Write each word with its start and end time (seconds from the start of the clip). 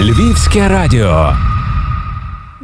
Львівське 0.00 0.68
радіо. 0.68 1.32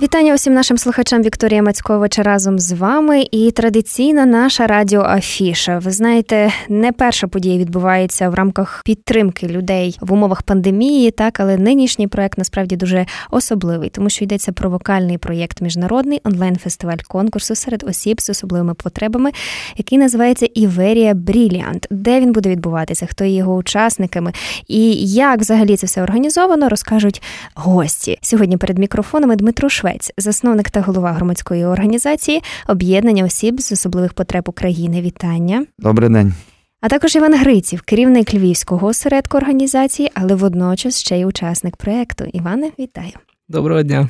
Вітання 0.03 0.35
усім 0.35 0.55
нашим 0.55 0.79
слухачам 0.79 1.23
Вікторія 1.23 1.63
Мацьковича 1.63 2.23
разом 2.23 2.59
з 2.59 2.73
вами. 2.73 3.27
І 3.31 3.51
традиційна 3.51 4.27
наша 4.27 4.67
радіоафіша. 4.67 5.79
Ви 5.79 5.91
знаєте, 5.91 6.53
не 6.69 6.93
перша 6.93 7.27
подія 7.27 7.59
відбувається 7.59 8.29
в 8.29 8.35
рамках 8.35 8.83
підтримки 8.85 9.47
людей 9.47 9.99
в 10.01 10.13
умовах 10.13 10.43
пандемії, 10.43 11.11
так 11.11 11.41
але 11.41 11.57
нинішній 11.57 12.09
проект 12.09 12.39
насправді 12.39 12.77
дуже 12.77 13.07
особливий, 13.31 13.89
тому 13.89 14.11
що 14.11 14.25
йдеться 14.25 14.53
про 14.53 14.71
вокальний 14.71 15.19
проєкт 15.19 15.61
міжнародний 15.61 16.21
онлайн-фестиваль 16.25 16.99
конкурсу 17.09 17.55
серед 17.55 17.85
осіб 17.89 18.21
з 18.21 18.31
особливими 18.31 18.75
потребами, 18.75 19.31
який 19.77 19.99
називається 19.99 20.49
Іверія 20.55 21.15
Бріліант. 21.15 21.87
Де 21.91 22.21
він 22.21 22.33
буде 22.33 22.49
відбуватися? 22.49 23.07
Хто 23.07 23.25
є 23.25 23.37
його 23.37 23.55
учасниками 23.55 24.33
і 24.69 24.95
як 25.13 25.41
взагалі 25.41 25.77
це 25.77 25.87
все 25.87 26.03
організовано, 26.03 26.69
розкажуть 26.69 27.23
гості 27.55 28.19
сьогодні. 28.23 28.57
Перед 28.57 28.79
мікрофонами 28.79 29.37
Дмитро 29.37 29.69
Швець. 29.69 29.84
Швець, 29.85 30.13
засновник 30.19 30.71
та 30.71 30.81
голова 30.81 31.13
громадської 31.13 31.65
організації 31.65 32.43
об'єднання 32.69 33.25
осіб 33.25 33.61
з 33.61 33.73
особливих 33.73 34.13
потреб 34.13 34.45
України. 34.49 35.01
Вітання. 35.01 35.67
Добрий 35.79 36.11
день. 36.11 36.35
А 36.81 36.89
також 36.89 37.17
Іван 37.17 37.35
Гриців, 37.35 37.83
керівник 37.83 38.35
Львівського 38.35 38.87
осередку 38.87 39.37
організації, 39.37 40.11
але 40.15 40.35
водночас 40.35 41.01
ще 41.01 41.19
й 41.19 41.25
учасник 41.25 41.77
проєкту. 41.77 42.25
Іване, 42.25 42.71
вітаю. 42.79 43.13
Доброго 43.49 43.83
дня. 43.83 44.09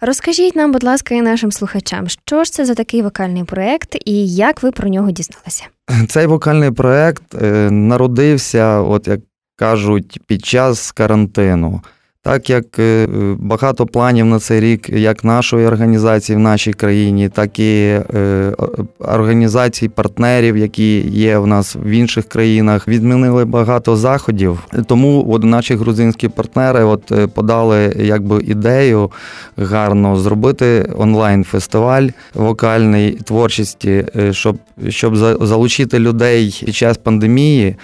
Розкажіть 0.00 0.56
нам, 0.56 0.72
будь 0.72 0.84
ласка, 0.84 1.14
і 1.14 1.22
нашим 1.22 1.52
слухачам, 1.52 2.08
що 2.08 2.44
ж 2.44 2.52
це 2.52 2.64
за 2.64 2.74
такий 2.74 3.02
вокальний 3.02 3.44
проєкт 3.44 3.96
і 4.04 4.34
як 4.34 4.62
ви 4.62 4.72
про 4.72 4.88
нього 4.88 5.10
дізналися? 5.10 5.64
Цей 6.08 6.26
вокальний 6.26 6.70
проєкт 6.70 7.34
е, 7.42 7.70
народився, 7.70 8.80
от 8.80 9.08
як 9.08 9.20
кажуть, 9.56 10.20
під 10.26 10.44
час 10.44 10.92
карантину. 10.92 11.82
Так 12.26 12.50
як 12.50 12.78
е, 12.78 13.06
багато 13.38 13.86
планів 13.86 14.26
на 14.26 14.38
цей 14.38 14.60
рік, 14.60 14.88
як 14.88 15.24
нашої 15.24 15.66
організації 15.66 16.36
в 16.36 16.38
нашій 16.38 16.72
країні, 16.72 17.28
так 17.28 17.58
і 17.58 18.00
е, 18.14 18.52
організацій 18.98 19.88
партнерів, 19.88 20.56
які 20.56 21.00
є 21.00 21.38
в 21.38 21.46
нас 21.46 21.76
в 21.76 21.86
інших 21.86 22.24
країнах, 22.24 22.88
відмінили 22.88 23.44
багато 23.44 23.96
заходів. 23.96 24.58
Тому 24.86 25.26
от 25.28 25.44
наші 25.44 25.74
грузинські 25.74 26.28
партнери 26.28 26.84
от 26.84 27.12
е, 27.12 27.26
подали 27.26 27.96
якби 27.98 28.42
ідею 28.42 29.10
гарно 29.56 30.16
зробити 30.16 30.92
онлайн-фестиваль 30.96 32.08
вокальний 32.34 33.12
творчості, 33.12 34.04
щоб 34.30 34.56
щоб 34.88 35.16
залучити 35.46 35.98
людей 35.98 36.62
під 36.64 36.74
час 36.74 36.96
пандемії 36.96 37.76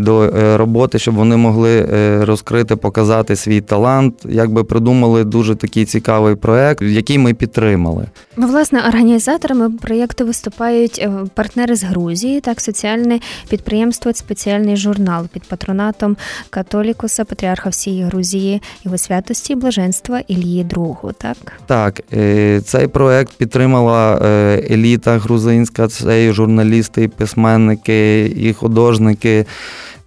до 0.00 0.30
роботи, 0.58 0.98
щоб 0.98 1.14
вони 1.14 1.36
могли 1.36 1.86
розкрити, 2.24 2.76
показати 2.76 3.36
свій 3.36 3.59
свій 3.60 3.66
талант, 3.66 4.14
якби 4.28 4.64
придумали 4.64 5.24
дуже 5.24 5.54
такий 5.54 5.84
цікавий 5.84 6.34
проект, 6.34 6.82
який 6.82 7.18
ми 7.18 7.34
підтримали. 7.34 8.06
Ну, 8.36 8.46
власне, 8.46 8.82
організаторами 8.88 9.70
проєкту 9.70 10.26
виступають 10.26 10.98
е, 10.98 11.10
партнери 11.34 11.76
з 11.76 11.82
Грузії, 11.82 12.40
так 12.40 12.60
соціальне 12.60 13.20
підприємство, 13.48 14.12
спеціальний 14.12 14.76
журнал 14.76 15.28
під 15.32 15.42
патронатом 15.42 16.16
католікуса, 16.50 17.24
патріарха 17.24 17.70
всієї 17.70 18.04
Грузії, 18.04 18.62
його 18.84 18.98
святості, 18.98 19.54
блаженства 19.54 20.20
Ілії 20.28 20.64
Другу. 20.64 21.12
Так, 21.12 21.36
так 21.66 22.00
е, 22.12 22.60
цей 22.60 22.86
проект 22.86 23.32
підтримала 23.32 24.18
е, 24.22 24.66
еліта 24.70 25.18
грузинська, 25.18 25.88
це 25.88 26.26
і 26.26 26.32
журналісти, 26.32 27.02
і 27.02 27.08
письменники, 27.08 28.26
і 28.26 28.52
художники. 28.52 29.46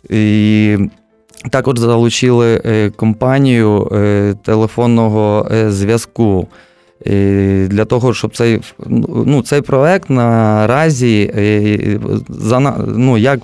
І 0.10 0.78
також 1.50 1.80
залучили 1.80 2.62
е, 2.66 2.90
компанію 2.90 3.90
е, 3.92 4.36
телефонного 4.44 5.48
е, 5.52 5.72
зв'язку. 5.72 6.48
Для 7.68 7.86
того, 7.86 8.14
щоб 8.14 8.36
цей 8.36 8.62
ну, 9.26 9.42
цей 9.42 9.62
проект 9.62 10.10
наразі 10.10 11.34
ну, 12.88 13.18
як 13.18 13.40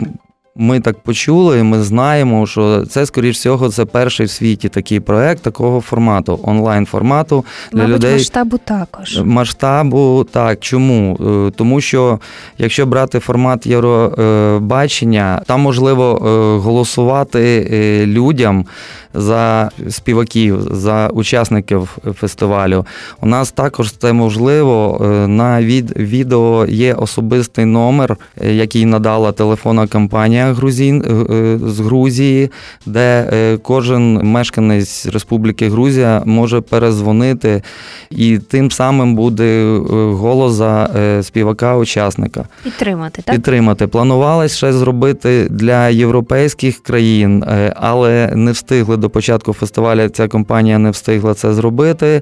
ми 0.59 0.79
так 0.79 0.99
почули, 0.99 1.63
ми 1.63 1.83
знаємо, 1.83 2.47
що 2.47 2.85
це, 2.85 3.05
скоріш 3.05 3.37
всього, 3.37 3.69
це 3.69 3.85
перший 3.85 4.25
в 4.25 4.29
світі 4.29 4.69
такий 4.69 4.99
проект 4.99 5.41
такого 5.41 5.81
формату, 5.81 6.39
онлайн-формату 6.43 7.45
для 7.71 7.79
Мабуть, 7.79 7.95
людей. 7.95 8.13
Масштабу 8.13 8.57
також. 8.57 9.21
Масштабу 9.23 10.27
так. 10.31 10.59
Чому? 10.59 11.17
Е, 11.47 11.51
тому 11.55 11.81
що 11.81 12.19
якщо 12.57 12.85
брати 12.85 13.19
формат 13.19 13.65
Євробачення, 13.65 15.41
там 15.45 15.61
можливо 15.61 16.15
е, 16.15 16.59
голосувати 16.59 17.69
е, 17.71 18.05
людям 18.05 18.65
за 19.13 19.71
співаків, 19.89 20.61
за 20.71 21.07
учасників 21.07 21.97
фестивалю. 22.13 22.85
У 23.21 23.25
нас 23.25 23.51
також 23.51 23.91
це 23.91 24.13
можливо. 24.13 24.97
На 25.27 25.61
від 25.61 25.97
відео 25.97 26.65
є 26.69 26.93
особистий 26.93 27.65
номер, 27.65 28.17
який 28.41 28.85
надала 28.85 29.31
телефонна 29.31 29.87
компанія 29.87 30.48
Грузін 30.53 31.03
е, 31.29 31.57
з 31.69 31.79
Грузії, 31.79 32.51
де 32.85 33.27
кожен 33.63 34.13
мешканець 34.13 35.05
Республіки 35.05 35.69
Грузія 35.69 36.21
може 36.25 36.61
перезвонити, 36.61 37.63
і 38.09 38.37
тим 38.37 38.71
самим 38.71 39.15
буде 39.15 39.77
голос 40.13 40.53
за 40.53 40.89
співака-учасника. 41.21 42.45
Підтримати 42.63 43.21
так? 43.21 43.35
Підтримати. 43.35 43.87
Планувалось 43.87 44.57
ще 44.57 44.73
зробити 44.73 45.47
для 45.49 45.89
європейських 45.89 46.83
країн, 46.83 47.43
але 47.75 48.31
не 48.35 48.51
встигли 48.51 48.97
до 48.97 49.09
початку 49.09 49.53
фестивалю 49.53 50.09
ця 50.09 50.27
компанія 50.27 50.77
не 50.77 50.89
встигла 50.89 51.33
це 51.33 51.53
зробити. 51.53 52.21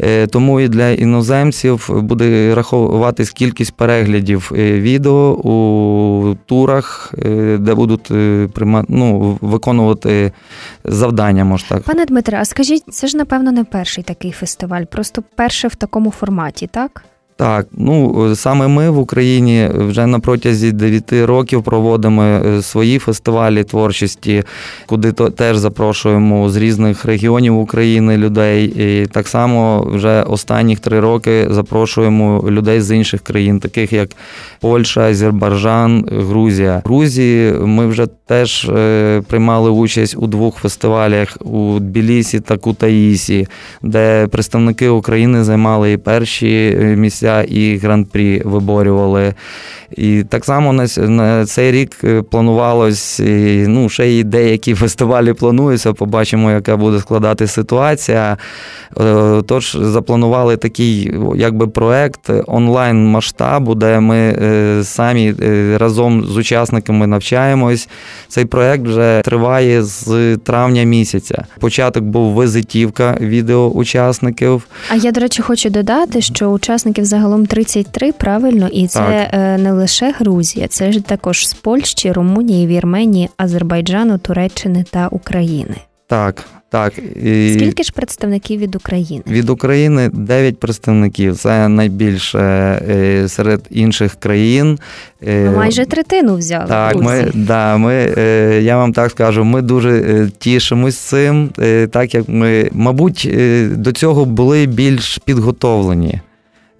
Е, 0.00 0.26
тому 0.26 0.60
і 0.60 0.68
для 0.68 0.90
іноземців 0.90 1.90
буде 1.90 2.54
рахуватись 2.54 3.30
кількість 3.30 3.72
переглядів 3.72 4.52
е, 4.54 4.80
відео 4.80 5.32
у 5.32 6.36
турах, 6.46 7.14
е, 7.24 7.58
де 7.60 7.74
будуть 7.74 8.06
ну, 8.88 9.38
виконувати 9.40 10.32
завдання. 10.84 11.44
може 11.44 11.68
так. 11.68 11.82
Пане 11.82 12.04
Дмитре, 12.04 12.38
а 12.40 12.44
скажіть, 12.44 12.84
це 12.90 13.06
ж 13.06 13.16
напевно 13.16 13.52
не 13.52 13.64
перший 13.64 14.04
такий 14.04 14.32
фестиваль, 14.32 14.84
просто 14.84 15.22
перший 15.34 15.70
в 15.70 15.74
такому 15.74 16.10
форматі, 16.10 16.66
так? 16.66 17.04
Так, 17.40 17.66
ну 17.72 18.36
саме 18.36 18.68
ми 18.68 18.90
в 18.90 18.98
Україні 18.98 19.68
вже 19.74 20.06
на 20.06 20.20
протязі 20.20 20.72
9 20.72 21.12
років 21.12 21.62
проводимо 21.62 22.22
е, 22.22 22.62
свої 22.62 22.98
фестивалі 22.98 23.64
творчості, 23.64 24.42
куди 24.86 25.12
то 25.12 25.30
теж 25.30 25.56
запрошуємо 25.56 26.50
з 26.50 26.56
різних 26.56 27.04
регіонів 27.04 27.58
України 27.58 28.16
людей. 28.16 28.64
І 28.66 29.06
так 29.06 29.28
само 29.28 29.88
вже 29.92 30.22
останніх 30.22 30.80
три 30.80 31.00
роки 31.00 31.46
запрошуємо 31.50 32.44
людей 32.50 32.80
з 32.80 32.96
інших 32.96 33.20
країн, 33.20 33.60
таких 33.60 33.92
як 33.92 34.08
Польща, 34.60 35.00
Азербайджан, 35.00 36.04
Грузія. 36.12 36.82
В 36.84 36.88
Грузії 36.88 37.52
ми 37.52 37.86
вже 37.86 38.06
теж 38.26 38.64
е, 38.64 39.22
приймали 39.28 39.70
участь 39.70 40.16
у 40.18 40.26
двох 40.26 40.56
фестивалях 40.56 41.36
у 41.40 41.78
Тбілісі 41.78 42.40
та 42.40 42.56
Кутаїсі, 42.56 43.46
де 43.82 44.26
представники 44.26 44.88
України 44.88 45.44
займали 45.44 45.92
і 45.92 45.96
перші 45.96 46.78
е, 46.80 46.96
місця 46.96 47.29
місця 47.30 47.42
і 47.42 47.76
гран-прі 47.76 48.42
виборювали. 48.44 49.34
І 49.96 50.24
так 50.28 50.44
само 50.44 50.72
на, 50.72 50.86
на 50.98 51.46
цей 51.46 51.72
рік 51.72 51.96
е, 52.04 52.22
планувалось, 52.22 53.20
і, 53.20 53.64
ну, 53.68 53.88
ще 53.88 54.08
й 54.08 54.24
деякі 54.24 54.74
фестивалі 54.80 55.32
плануються, 55.32 55.92
побачимо, 55.92 56.50
яка 56.50 56.76
буде 56.76 57.00
складати 57.00 57.46
ситуація. 57.46 58.36
Е, 59.00 59.42
тож 59.46 59.76
запланували 59.80 60.56
такий 60.56 61.14
якби 61.36 61.66
проект 61.66 62.30
онлайн 62.46 63.06
масштабу, 63.06 63.74
де 63.74 64.00
ми 64.00 64.16
е, 64.16 64.80
самі 64.84 65.34
разом 65.76 66.24
з 66.24 66.36
учасниками 66.36 67.06
навчаємось. 67.06 67.88
Цей 68.28 68.44
проект 68.44 68.84
вже 68.84 69.20
триває 69.24 69.82
з 69.82 70.36
травня 70.36 70.82
місяця. 70.82 71.44
Початок 71.60 72.04
був 72.04 72.32
визитівка 72.32 73.16
відео 73.20 73.68
учасників. 73.68 74.66
А 74.90 74.94
я, 74.94 75.12
до 75.12 75.20
речі, 75.20 75.42
хочу 75.42 75.70
додати, 75.70 76.20
що 76.20 76.46
учасників 76.46 77.04
загалом 77.20 77.46
33, 77.46 78.12
правильно, 78.12 78.68
і 78.68 78.86
це 78.86 79.28
так. 79.30 79.60
не 79.60 79.72
лише 79.72 80.14
Грузія, 80.18 80.68
це 80.68 80.92
ж 80.92 81.00
також 81.00 81.48
з 81.48 81.54
Польщі, 81.54 82.12
Румунії, 82.12 82.66
Вірменії, 82.66 83.28
Азербайджану, 83.36 84.18
Туреччини 84.18 84.84
та 84.90 85.08
України. 85.08 85.74
Так, 86.06 86.44
так. 86.70 86.92
І 87.22 87.54
Скільки 87.54 87.82
ж 87.82 87.92
представників 87.92 88.60
від 88.60 88.74
України? 88.74 89.22
Від 89.26 89.50
України 89.50 90.10
9 90.12 90.60
представників. 90.60 91.36
Це 91.36 91.68
найбільше 91.68 92.38
е, 92.38 93.28
серед 93.28 93.60
інших 93.70 94.14
країн. 94.14 94.78
Е, 95.26 95.50
майже 95.50 95.86
третину 95.86 96.36
взяли. 96.36 96.68
Так, 96.68 96.96
ми, 96.96 97.30
да, 97.34 97.76
ми, 97.76 98.14
е, 98.18 98.60
я 98.62 98.76
вам 98.76 98.92
так 98.92 99.10
скажу, 99.10 99.44
ми 99.44 99.62
дуже 99.62 100.28
тішимось 100.38 100.96
цим, 100.96 101.48
так 101.90 102.14
як 102.14 102.28
ми, 102.28 102.70
мабуть, 102.72 103.30
до 103.70 103.92
цього 103.92 104.24
були 104.24 104.66
більш 104.66 105.18
підготовлені. 105.18 106.20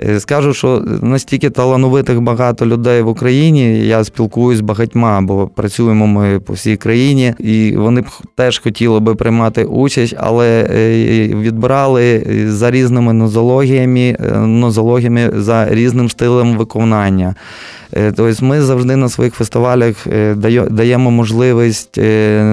Е, 0.08 0.20
скажу, 0.20 0.54
що 0.54 0.82
настільки 1.02 1.50
талановитих 1.50 2.20
багато 2.20 2.66
людей 2.66 3.02
в 3.02 3.08
Україні. 3.08 3.86
Я 3.86 4.04
спілкуюсь 4.04 4.58
з 4.58 4.60
багатьма, 4.60 5.20
бо 5.20 5.46
працюємо 5.46 6.06
ми 6.06 6.40
по 6.40 6.52
всій 6.52 6.76
країні, 6.76 7.34
і 7.38 7.76
вони 7.76 8.00
б 8.00 8.06
теж 8.34 8.58
хотіли 8.58 9.00
би 9.00 9.14
приймати 9.14 9.64
участь, 9.64 10.14
але 10.18 10.68
е, 10.70 11.28
відбирали 11.28 12.26
за 12.48 12.70
різними 12.70 13.12
нозологіями, 13.12 14.16
нозологіями 14.46 15.30
за 15.34 15.68
різним 15.70 16.10
стилем 16.10 16.56
виконання. 16.56 17.34
Тобто 18.16 18.44
ми 18.46 18.62
завжди 18.62 18.96
на 18.96 19.08
своїх 19.08 19.34
фестивалях 19.34 20.06
даємо 20.70 21.10
можливість 21.10 21.96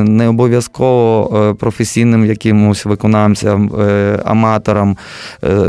не 0.04 0.28
обов'язково 0.28 1.56
професійним 1.60 2.26
якимось 2.26 2.86
виконавцям, 2.86 3.72
аматорам, 4.26 4.98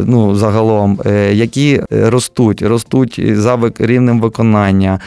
ну 0.04 0.34
загалом, 0.34 1.00
які 1.32 1.67
ростуть, 1.90 2.62
ростуть 2.62 3.20
за 3.36 3.58
рівнем 3.78 4.20
виконання. 4.20 5.00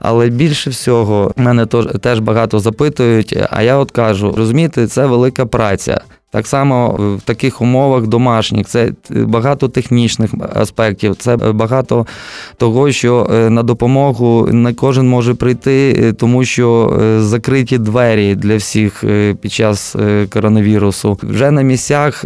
Але 0.00 0.28
більше 0.28 0.70
всього 0.70 1.32
мене 1.36 1.66
теж 2.02 2.18
багато 2.18 2.58
запитують. 2.58 3.38
А 3.50 3.62
я 3.62 3.76
от 3.76 3.90
кажу, 3.90 4.34
розумієте, 4.36 4.86
це 4.86 5.06
велика 5.06 5.46
праця. 5.46 6.00
Так 6.30 6.46
само 6.46 6.96
в 7.18 7.22
таких 7.22 7.62
умовах 7.62 8.06
домашніх 8.06 8.66
це 8.66 8.92
багато 9.10 9.68
технічних 9.68 10.30
аспектів, 10.54 11.16
це 11.16 11.36
багато 11.36 12.06
того, 12.56 12.92
що 12.92 13.30
е, 13.32 13.50
на 13.50 13.62
допомогу 13.62 14.48
не 14.52 14.74
кожен 14.74 15.08
може 15.08 15.34
прийти, 15.34 16.00
е, 16.02 16.12
тому 16.12 16.44
що 16.44 16.98
е, 17.02 17.22
закриті 17.22 17.78
двері 17.78 18.34
для 18.34 18.56
всіх 18.56 19.04
під 19.40 19.52
час 19.52 19.96
коронавірусу. 20.32 21.18
Вже 21.22 21.50
на 21.50 21.62
місцях 21.62 22.24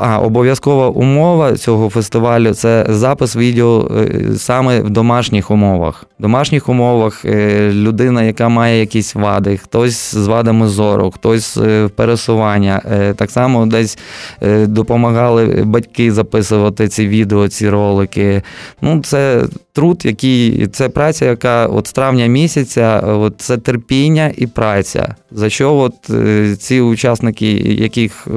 а 0.00 0.18
обов'язкова 0.18 0.88
умова 0.88 1.56
цього 1.56 1.88
фестивалю 1.88 2.54
це 2.54 2.86
запис 2.88 3.36
відео 3.36 3.90
саме 4.36 4.80
в 4.80 4.90
домашніх 4.90 5.50
умовах. 5.50 6.06
В 6.18 6.22
домашніх 6.22 6.68
умовах 6.68 7.24
людина, 7.70 8.22
яка 8.22 8.48
має 8.48 8.80
якісь 8.80 9.14
вади, 9.14 9.56
хтось 9.56 10.14
з 10.14 10.26
вадами 10.26 10.68
зору, 10.68 11.10
хтось 11.10 11.56
в 11.56 11.88
пересування. 11.88 12.82
Так 13.16 13.31
само 13.32 13.66
десь 13.66 13.98
е, 14.42 14.66
допомагали 14.66 15.62
батьки 15.64 16.12
записувати 16.12 16.88
ці 16.88 17.08
відео, 17.08 17.48
ці 17.48 17.68
ролики. 17.68 18.42
Ну, 18.82 19.02
це 19.02 19.42
труд, 19.72 20.02
який 20.04 20.66
це 20.66 20.88
праця, 20.88 21.24
яка 21.24 21.66
от 21.66 21.86
з 21.86 21.92
травня 21.92 22.26
місяця, 22.26 23.00
от 23.00 23.34
це 23.38 23.58
терпіння 23.58 24.32
і 24.36 24.46
праця. 24.46 25.14
За 25.30 25.50
що 25.50 25.74
от 25.74 26.10
е, 26.10 26.56
ці 26.56 26.80
учасники, 26.80 27.52
яких 27.62 28.28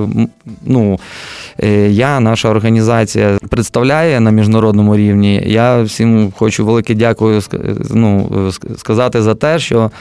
ну, 0.66 1.00
е, 1.64 1.90
я, 1.90 2.20
наша 2.20 2.50
організація 2.50 3.38
представляє 3.50 4.20
на 4.20 4.32
міжнародному 4.32 4.98
рівні, 4.98 5.44
я 5.46 5.82
всім 5.82 6.34
хочу 6.38 6.66
велике 6.66 6.94
дякую 6.94 7.42
ну, 7.94 8.30
сказати 8.78 9.22
за 9.22 9.36
те, 9.36 9.60
що 9.60 9.92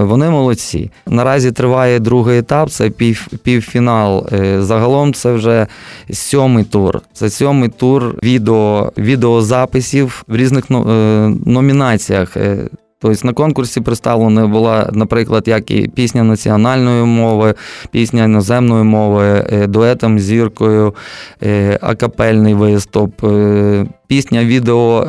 вони 0.00 0.30
молодці. 0.30 0.90
Наразі 1.06 1.52
триває 1.52 1.98
другий 1.98 2.38
етап, 2.38 2.70
це 2.70 2.90
пів, 2.90 3.28
півфінал. 3.42 4.28
Загалом 4.58 5.14
це 5.14 5.32
вже 5.32 5.66
сьомий 6.12 6.64
тур. 6.64 7.00
Це 7.12 7.30
сьомий 7.30 7.68
тур 7.68 8.14
відео, 8.22 8.92
відеозаписів 8.98 10.24
в 10.28 10.36
різних 10.36 10.55
різних 10.56 10.70
ну, 10.70 10.90
е, 10.90 11.50
номінаціях. 11.50 12.36
Е, 12.36 12.68
тобто 12.98 13.26
на 13.26 13.32
конкурсі 13.32 13.80
представлена 13.80 14.46
була, 14.46 14.90
наприклад, 14.92 15.44
як 15.46 15.70
і 15.70 15.88
пісня 15.88 16.22
національної 16.22 17.04
мови, 17.04 17.54
пісня 17.90 18.24
іноземної 18.24 18.84
мови, 18.84 19.46
е, 19.52 19.66
дуетом 19.66 20.18
зіркою, 20.18 20.94
акапельний 21.80 22.54
виступ, 22.54 23.26
пісня, 24.06 24.44
відео 24.44 25.06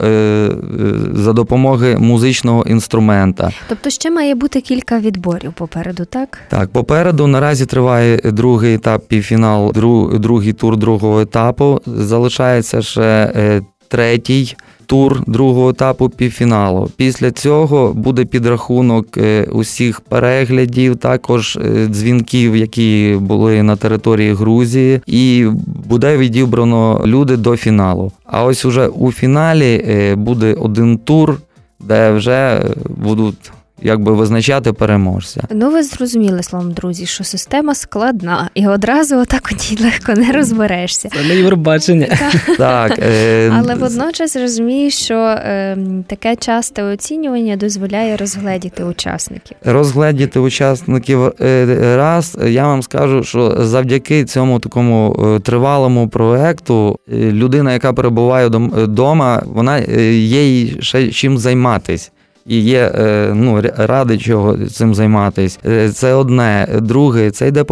за 1.13 1.33
допомогою 1.33 1.99
музичного 1.99 2.63
інструмента. 2.63 3.51
Тобто 3.69 3.89
ще 3.89 4.11
має 4.11 4.35
бути 4.35 4.61
кілька 4.61 4.99
відборів 4.99 5.53
попереду, 5.53 6.05
так? 6.05 6.37
Так, 6.49 6.69
попереду 6.69 7.27
наразі 7.27 7.65
триває 7.65 8.17
другий 8.23 8.73
етап, 8.75 9.07
півфінал, 9.07 9.71
другий 10.19 10.53
тур 10.53 10.77
другого 10.77 11.21
етапу. 11.21 11.81
Залишається 11.85 12.81
ще 12.81 13.61
третій 13.87 14.55
тур 14.87 15.23
другого 15.27 15.69
етапу 15.69 16.09
півфіналу. 16.09 16.89
Після 16.97 17.31
цього 17.31 17.93
буде 17.93 18.25
підрахунок 18.25 19.17
е, 19.17 19.43
усіх 19.51 20.01
переглядів, 20.01 20.97
також 20.97 21.57
е, 21.57 21.87
дзвінків, 21.87 22.55
які 22.55 23.17
були 23.21 23.63
на 23.63 23.75
території 23.75 24.33
Грузії, 24.33 25.01
і 25.07 25.45
буде 25.89 26.17
відібрано 26.17 27.01
люди 27.05 27.37
до 27.37 27.57
фіналу. 27.57 28.11
А 28.25 28.43
ось 28.43 28.65
уже 28.65 28.87
у 28.87 29.11
фіналі 29.11 29.85
е, 29.87 30.15
буде 30.15 30.53
один 30.53 30.97
тур, 30.97 31.37
де 31.79 32.11
вже 32.11 32.65
будуть 32.89 33.51
якби 33.81 34.13
визначати 34.13 34.73
переможця. 34.73 35.41
Ну, 35.51 35.71
ви 35.71 35.83
зрозуміли 35.83 36.43
словом, 36.43 36.71
друзі, 36.71 37.05
що 37.05 37.23
система 37.23 37.75
складна, 37.75 38.49
і 38.53 38.67
одразу 38.67 39.17
отак 39.17 39.49
от 39.51 39.81
легко 39.81 40.13
не 40.13 40.31
розберешся. 40.31 41.09
Це 41.09 41.23
не 41.23 41.35
Євробачення. 41.35 42.07
Так, 42.57 42.99
е... 42.99 43.51
але 43.59 43.75
водночас 43.75 44.35
розумієш, 44.35 44.93
що 44.97 45.15
е, 45.15 45.77
таке 46.07 46.35
часте 46.35 46.83
оцінювання 46.83 47.55
дозволяє 47.55 48.17
розгледіти 48.17 48.83
учасників. 48.83 49.57
Розгледіти 49.65 50.39
учасників 50.39 51.33
е, 51.41 51.95
раз. 51.97 52.37
Я 52.45 52.67
вам 52.67 52.83
скажу, 52.83 53.23
що 53.23 53.65
завдяки 53.65 54.25
цьому 54.25 54.59
такому 54.59 55.15
е, 55.35 55.39
тривалому 55.39 56.09
проекту 56.09 56.99
е, 57.13 57.15
людина, 57.17 57.73
яка 57.73 57.93
перебуває 57.93 58.47
вдома, 58.47 59.43
вона 59.45 59.77
є 59.77 60.43
їй 60.47 60.77
ще 60.81 61.11
чим 61.11 61.37
займатись 61.37 62.11
і 62.47 62.59
є 62.59 62.91
е, 62.95 63.31
ну, 63.35 63.61
ради 63.77 64.17
чого 64.17 64.57
цим 64.57 64.95
займатися. 64.95 65.59
Е, 65.65 65.89
це 65.89 66.13
одне. 66.13 66.67
Друге, 66.81 67.31
це 67.31 67.47
йде 67.47 67.63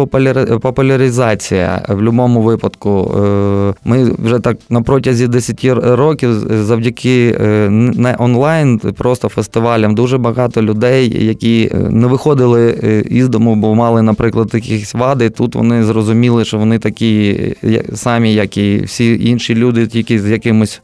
популяризація 0.62 1.82
в 1.88 1.94
будь-якому 1.94 2.42
випадку. 2.42 3.14
Е, 3.16 3.74
ми 3.84 4.10
вже 4.18 4.38
так 4.38 4.56
на 4.70 4.82
протязі 4.82 5.28
10 5.28 5.64
років 5.82 6.32
завдяки 6.64 7.36
не 7.70 8.16
онлайн, 8.18 8.78
просто 8.78 9.28
фестивалям, 9.28 9.94
дуже 9.94 10.18
багато 10.18 10.62
людей, 10.62 11.26
які 11.26 11.70
не 11.90 12.06
виходили 12.06 12.70
із 13.10 13.28
дому, 13.28 13.56
бо 13.56 13.74
мали, 13.74 14.02
наприклад, 14.02 14.50
якісь 14.54 14.94
вади. 14.94 15.30
Тут 15.30 15.54
вони 15.54 15.84
зрозуміли, 15.84 16.44
що 16.44 16.58
вони 16.58 16.78
такі 16.78 17.36
самі, 17.94 18.34
як 18.34 18.56
і 18.56 18.82
всі 18.84 19.28
інші 19.30 19.54
люди, 19.54 19.86
тільки 19.86 20.20
з 20.20 20.30
якимось. 20.30 20.82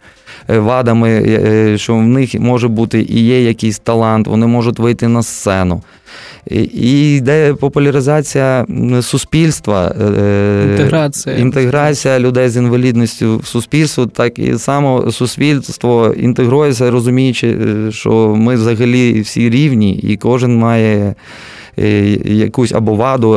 Е, 0.50 0.58
вадами, 0.58 1.10
е, 1.10 1.40
е, 1.72 1.78
що 1.78 1.94
в 1.94 2.02
них 2.02 2.40
може 2.40 2.68
бути 2.68 3.06
і 3.08 3.24
є 3.24 3.42
якийсь 3.42 3.78
талант, 3.78 4.26
вони 4.26 4.46
можуть 4.46 4.78
вийти 4.78 5.08
на 5.08 5.22
сцену. 5.22 5.82
І 6.74 7.16
йде 7.16 7.54
популяризація 7.54 8.66
суспільства, 9.02 9.94
інтеграція 10.70 11.36
інтеграція 11.36 12.18
людей 12.18 12.48
з 12.48 12.56
інвалідністю 12.56 13.38
в 13.38 13.46
суспільство, 13.46 14.06
так 14.06 14.38
і 14.38 14.58
само 14.58 15.12
суспільство 15.12 16.14
інтегрується, 16.16 16.90
розуміючи, 16.90 17.56
що 17.90 18.34
ми 18.36 18.54
взагалі 18.54 19.20
всі 19.20 19.50
рівні, 19.50 19.94
і 19.94 20.16
кожен 20.16 20.56
має 20.56 21.14
якусь 22.24 22.72
або 22.72 22.94
ваду, 22.94 23.32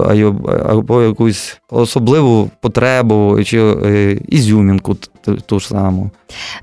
або 0.66 1.02
якусь 1.02 1.58
особливу 1.70 2.50
потребу 2.62 3.44
чи 3.44 3.60
ізюмінку 4.28 4.98
ту 5.46 5.60
ж 5.60 5.68
саму. 5.68 6.10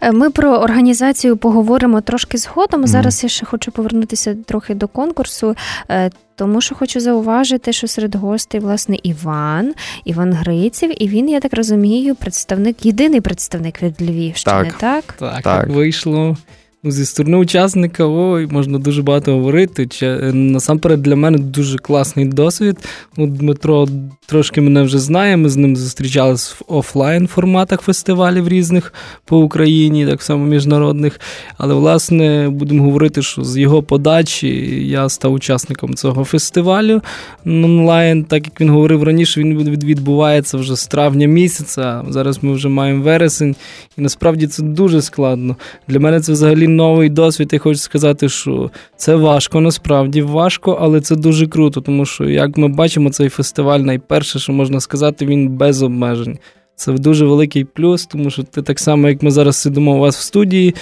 Е, 0.00 0.12
ми 0.12 0.30
про 0.30 0.50
організацію 0.50 1.36
поговоримо 1.36 2.00
трошки 2.00 2.38
згодом. 2.38 2.86
Зараз 2.86 3.22
я 3.22 3.28
ще 3.28 3.46
хочу 3.46 3.72
повернутися 3.72 4.36
трохи 4.46 4.74
до 4.74 4.88
конкурсу. 4.88 5.56
Е, 5.90 6.10
тому 6.36 6.60
що 6.60 6.74
хочу 6.74 7.00
зауважити, 7.00 7.72
що 7.72 7.88
серед 7.88 8.14
гостей, 8.14 8.60
власне, 8.60 8.98
Іван, 9.02 9.74
Іван 10.04 10.32
Гриців, 10.32 11.02
і 11.02 11.08
він, 11.08 11.28
я 11.28 11.40
так 11.40 11.54
розумію, 11.54 12.14
представник, 12.14 12.86
єдиний 12.86 13.20
представник 13.20 13.82
від 13.82 14.02
Львівщини, 14.02 14.72
так? 14.78 14.78
Так, 14.78 15.14
так, 15.18 15.42
так. 15.42 15.68
вийшло. 15.68 16.36
Ну, 16.84 16.90
зі 16.90 17.04
сторони 17.04 17.36
учасника 17.36 18.04
ой, 18.06 18.46
можна 18.46 18.78
дуже 18.78 19.02
багато 19.02 19.32
говорити. 19.32 19.88
Е, 20.02 20.32
насамперед 20.32 21.02
для 21.02 21.16
мене 21.16 21.38
дуже 21.38 21.78
класний 21.78 22.24
досвід. 22.24 22.76
Ну, 23.16 23.26
Дмитро 23.26 23.88
трошки 24.26 24.60
мене 24.60 24.82
вже 24.82 24.98
знає. 24.98 25.36
Ми 25.36 25.48
з 25.48 25.56
ним 25.56 25.76
зустрічалися 25.76 26.54
в 26.58 26.74
офлайн 26.74 27.26
форматах 27.26 27.80
фестивалів 27.80 28.48
різних 28.48 28.94
по 29.24 29.38
Україні, 29.38 30.06
так 30.06 30.22
само 30.22 30.46
міжнародних. 30.46 31.20
Але, 31.58 31.74
власне, 31.74 32.48
будемо 32.48 32.84
говорити, 32.84 33.22
що 33.22 33.44
з 33.44 33.58
його 33.58 33.82
подачі 33.82 34.48
я 34.88 35.08
став 35.08 35.32
учасником 35.32 35.94
цього 35.94 36.24
фестивалю 36.24 37.02
онлайн. 37.46 38.24
Так 38.24 38.44
як 38.44 38.60
він 38.60 38.70
говорив 38.70 39.02
раніше, 39.02 39.40
він 39.40 39.70
відбувається 39.70 40.58
вже 40.58 40.76
з 40.76 40.86
травня 40.86 41.26
місяця. 41.26 42.04
Зараз 42.08 42.42
ми 42.42 42.52
вже 42.52 42.68
маємо 42.68 43.02
вересень, 43.02 43.56
і 43.98 44.00
насправді 44.00 44.46
це 44.46 44.62
дуже 44.62 45.02
складно. 45.02 45.56
Для 45.88 46.00
мене 46.00 46.20
це 46.20 46.32
взагалі 46.32 46.71
новий 46.72 47.08
досвід. 47.08 47.48
Я 47.52 47.58
хочу 47.58 47.78
сказати, 47.78 48.28
що 48.28 48.70
це 48.96 49.16
важко, 49.16 49.60
насправді 49.60 50.22
важко, 50.22 50.78
але 50.80 51.00
це 51.00 51.16
дуже 51.16 51.46
круто, 51.46 51.80
тому 51.80 52.06
що, 52.06 52.24
як 52.24 52.56
ми 52.56 52.68
бачимо, 52.68 53.10
цей 53.10 53.28
фестиваль 53.28 53.80
найперше, 53.80 54.38
що 54.38 54.52
можна 54.52 54.80
сказати, 54.80 55.26
він 55.26 55.48
без 55.48 55.82
обмежень. 55.82 56.38
Це 56.76 56.92
дуже 56.92 57.26
великий 57.26 57.64
плюс, 57.64 58.06
тому 58.06 58.30
що 58.30 58.42
ти 58.42 58.62
так 58.62 58.78
само, 58.78 59.08
як 59.08 59.22
ми 59.22 59.30
зараз 59.30 59.56
сидимо 59.56 59.96
у 59.96 59.98
вас 59.98 60.16
в 60.16 60.20
студії, 60.20 60.74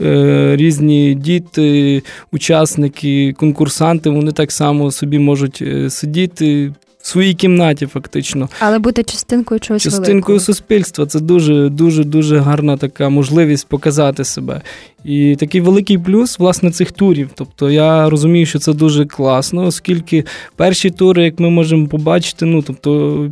е, 0.00 0.56
різні 0.56 1.14
діти, 1.14 2.02
учасники, 2.32 3.32
конкурсанти, 3.32 4.10
вони 4.10 4.32
так 4.32 4.52
само 4.52 4.90
собі 4.90 5.18
можуть 5.18 5.62
е, 5.62 5.90
сидіти. 5.90 6.72
Своїй 7.08 7.34
кімнаті, 7.34 7.86
фактично, 7.86 8.48
але 8.60 8.78
бути 8.78 9.02
частинкою 9.02 9.60
чогось 9.60 9.82
частинкою 9.82 10.14
великого. 10.14 10.40
суспільства. 10.40 11.06
Це 11.06 11.20
дуже 11.20 11.68
дуже 11.68 12.04
дуже 12.04 12.38
гарна 12.38 12.76
така 12.76 13.08
можливість 13.08 13.68
показати 13.68 14.24
себе. 14.24 14.62
І 15.04 15.36
такий 15.36 15.60
великий 15.60 15.98
плюс 15.98 16.38
власне 16.38 16.70
цих 16.70 16.92
турів. 16.92 17.30
Тобто 17.34 17.70
я 17.70 18.10
розумію, 18.10 18.46
що 18.46 18.58
це 18.58 18.72
дуже 18.72 19.06
класно, 19.06 19.66
оскільки 19.66 20.24
перші 20.56 20.90
тури, 20.90 21.24
як 21.24 21.40
ми 21.40 21.50
можемо 21.50 21.86
побачити, 21.86 22.46
ну 22.46 22.62
тобто 22.62 23.30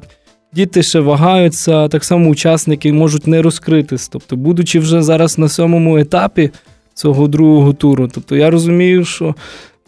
діти 0.52 0.82
ще 0.82 1.00
вагаються, 1.00 1.88
так 1.88 2.04
само 2.04 2.30
учасники 2.30 2.92
можуть 2.92 3.26
не 3.26 3.42
розкритись. 3.42 4.08
Тобто, 4.08 4.36
будучи 4.36 4.78
вже 4.78 5.02
зараз 5.02 5.38
на 5.38 5.48
сьомому 5.48 5.98
етапі 5.98 6.50
цього 6.94 7.28
другого 7.28 7.72
туру, 7.72 8.08
тобто 8.14 8.36
я 8.36 8.50
розумію, 8.50 9.04
що. 9.04 9.34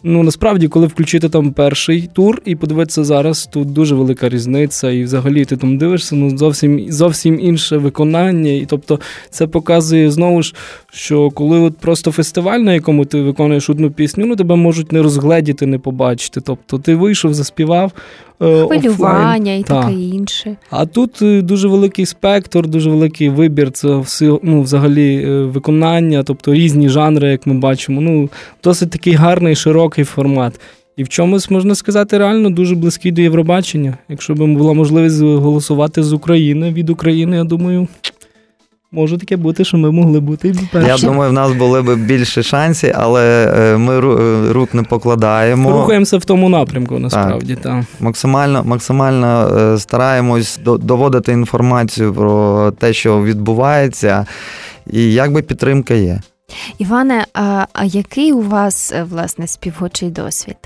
Ну, 0.03 0.23
насправді, 0.23 0.67
коли 0.67 0.87
включити 0.87 1.29
там 1.29 1.51
перший 1.51 2.09
тур 2.13 2.41
і 2.45 2.55
подивитися 2.55 3.03
зараз, 3.03 3.45
тут 3.45 3.73
дуже 3.73 3.95
велика 3.95 4.29
різниця, 4.29 4.91
і 4.91 5.03
взагалі 5.03 5.45
ти 5.45 5.57
там 5.57 5.77
дивишся, 5.77 6.15
ну 6.15 6.37
зовсім 6.37 6.91
зовсім 6.91 7.39
інше 7.39 7.77
виконання. 7.77 8.51
І 8.51 8.65
тобто 8.65 8.99
це 9.29 9.47
показує 9.47 10.11
знову 10.11 10.41
ж, 10.41 10.55
що 10.91 11.29
коли 11.29 11.59
от 11.59 11.77
просто 11.77 12.11
фестиваль, 12.11 12.59
на 12.59 12.73
якому 12.73 13.05
ти 13.05 13.21
виконуєш 13.21 13.69
одну 13.69 13.91
пісню, 13.91 14.25
ну 14.25 14.35
тебе 14.35 14.55
можуть 14.55 14.91
не 14.91 15.01
розгледіти, 15.01 15.65
не 15.65 15.79
побачити. 15.79 16.41
Тобто 16.41 16.77
ти 16.77 16.95
вийшов, 16.95 17.33
заспівав. 17.33 17.91
Е, 18.41 18.65
Хвилювання 18.65 19.53
і 19.53 19.63
таке 19.63 19.93
інше. 19.93 20.55
А 20.69 20.85
тут 20.85 21.21
е, 21.21 21.41
дуже 21.41 21.67
великий 21.67 22.05
спектр, 22.05 22.67
дуже 22.67 22.89
великий 22.89 23.29
вибір. 23.29 23.71
Це 23.71 23.97
все 23.97 24.37
ну, 24.43 24.61
взагалі 24.61 25.15
е, 25.15 25.41
виконання, 25.41 26.23
тобто 26.23 26.53
різні 26.53 26.89
жанри, 26.89 27.31
як 27.31 27.47
ми 27.47 27.53
бачимо. 27.53 28.01
Ну, 28.01 28.29
досить 28.63 28.89
такий 28.89 29.13
гарний, 29.13 29.55
широкий 29.55 30.03
формат. 30.03 30.59
І 30.97 31.03
в 31.03 31.09
чомусь 31.09 31.49
можна 31.49 31.75
сказати, 31.75 32.17
реально 32.17 32.49
дуже 32.49 32.75
близький 32.75 33.11
до 33.11 33.21
Євробачення. 33.21 33.97
Якщо 34.09 34.33
б 34.33 34.37
була 34.37 34.73
можливість 34.73 35.21
голосувати 35.21 36.03
з 36.03 36.13
України 36.13 36.73
від 36.73 36.89
України, 36.89 37.37
я 37.37 37.43
думаю. 37.43 37.87
Може 38.91 39.17
таке 39.17 39.37
бути, 39.37 39.65
що 39.65 39.77
ми 39.77 39.91
могли 39.91 40.19
бути 40.19 40.55
перші. 40.71 40.87
Я 40.87 40.97
думаю, 40.97 41.29
в 41.29 41.33
нас 41.33 41.53
були 41.53 41.81
б 41.81 41.95
більше 41.95 42.43
шансів, 42.43 42.93
але 42.95 43.53
е, 43.57 43.77
ми 43.77 43.95
е, 43.95 44.53
рук 44.53 44.73
не 44.73 44.83
покладаємо. 44.83 45.71
Рухаємося 45.71 46.17
в 46.17 46.25
тому 46.25 46.49
напрямку, 46.49 46.99
насправді. 46.99 47.55
Так. 47.55 47.63
так. 47.63 47.85
Максимально 47.99 48.63
максимально 48.63 49.57
е, 49.57 49.79
стараємось 49.79 50.59
доводити 50.63 51.31
інформацію 51.31 52.13
про 52.13 52.71
те, 52.71 52.93
що 52.93 53.23
відбувається, 53.23 54.25
і 54.91 55.13
якби 55.13 55.41
підтримка 55.41 55.93
є. 55.93 56.21
Іване, 56.77 57.25
а, 57.33 57.65
а 57.73 57.85
який 57.85 58.33
у 58.33 58.41
вас 58.41 58.93
власне 59.09 59.47
співочий 59.47 60.09
досвід? 60.09 60.57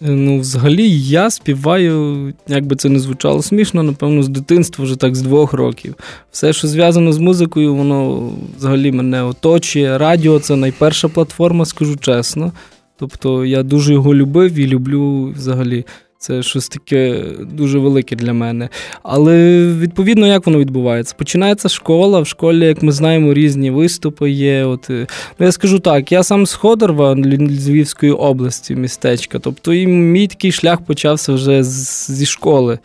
Ну, 0.00 0.40
взагалі, 0.40 1.00
я 1.00 1.30
співаю, 1.30 2.34
як 2.48 2.66
би 2.66 2.76
це 2.76 2.88
не 2.88 2.98
звучало 2.98 3.42
смішно, 3.42 3.82
напевно, 3.82 4.22
з 4.22 4.28
дитинства 4.28 4.84
вже 4.84 4.96
так 4.96 5.14
з 5.14 5.22
двох 5.22 5.52
років. 5.52 5.94
Все, 6.30 6.52
що 6.52 6.68
зв'язано 6.68 7.12
з 7.12 7.18
музикою, 7.18 7.74
воно 7.74 8.30
взагалі 8.58 8.92
мене 8.92 9.22
оточує. 9.22 9.98
Радіо 9.98 10.38
це 10.38 10.56
найперша 10.56 11.08
платформа, 11.08 11.64
скажу 11.64 11.96
чесно. 11.96 12.52
Тобто 12.98 13.44
я 13.44 13.62
дуже 13.62 13.92
його 13.92 14.14
любив 14.14 14.54
і 14.58 14.66
люблю 14.66 15.34
взагалі. 15.36 15.84
Це 16.20 16.42
щось 16.42 16.68
таке 16.68 17.24
дуже 17.40 17.78
велике 17.78 18.16
для 18.16 18.32
мене. 18.32 18.68
Але 19.02 19.66
відповідно, 19.80 20.26
як 20.26 20.46
воно 20.46 20.58
відбувається? 20.58 21.14
Починається 21.18 21.68
школа. 21.68 22.20
В 22.20 22.26
школі, 22.26 22.66
як 22.66 22.82
ми 22.82 22.92
знаємо, 22.92 23.34
різні 23.34 23.70
виступи 23.70 24.30
є. 24.30 24.64
От, 24.64 24.90
е, 24.90 25.06
ну, 25.38 25.46
Я 25.46 25.52
скажу 25.52 25.78
так, 25.78 26.12
я 26.12 26.22
сам 26.22 26.46
з 26.46 26.54
Ходорва 26.54 27.14
Львівської 27.14 28.12
області, 28.12 28.74
містечка. 28.74 29.38
Тобто 29.38 29.74
і 29.74 29.86
мій 29.86 30.26
такий 30.26 30.52
шлях 30.52 30.80
почався 30.80 31.32
вже 31.32 31.62
зі 31.62 32.26
школи. 32.26 32.78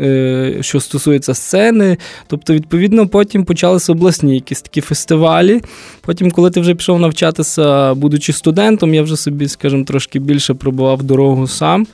Е, 0.00 0.56
що 0.60 0.80
стосується 0.80 1.34
сцени, 1.34 1.96
тобто, 2.26 2.54
відповідно, 2.54 3.08
потім 3.08 3.44
почалися 3.44 3.92
обласні 3.92 4.34
якісь 4.34 4.62
такі 4.62 4.80
фестивалі. 4.80 5.60
Потім, 6.00 6.30
коли 6.30 6.50
ти 6.50 6.60
вже 6.60 6.74
пішов 6.74 7.00
навчатися, 7.00 7.94
будучи 7.94 8.32
студентом, 8.32 8.94
я 8.94 9.02
вже 9.02 9.16
собі, 9.16 9.48
скажімо, 9.48 9.84
трошки 9.84 10.18
більше 10.18 10.54
пробував 10.54 11.02
дорогу 11.02 11.46
сам 11.46 11.86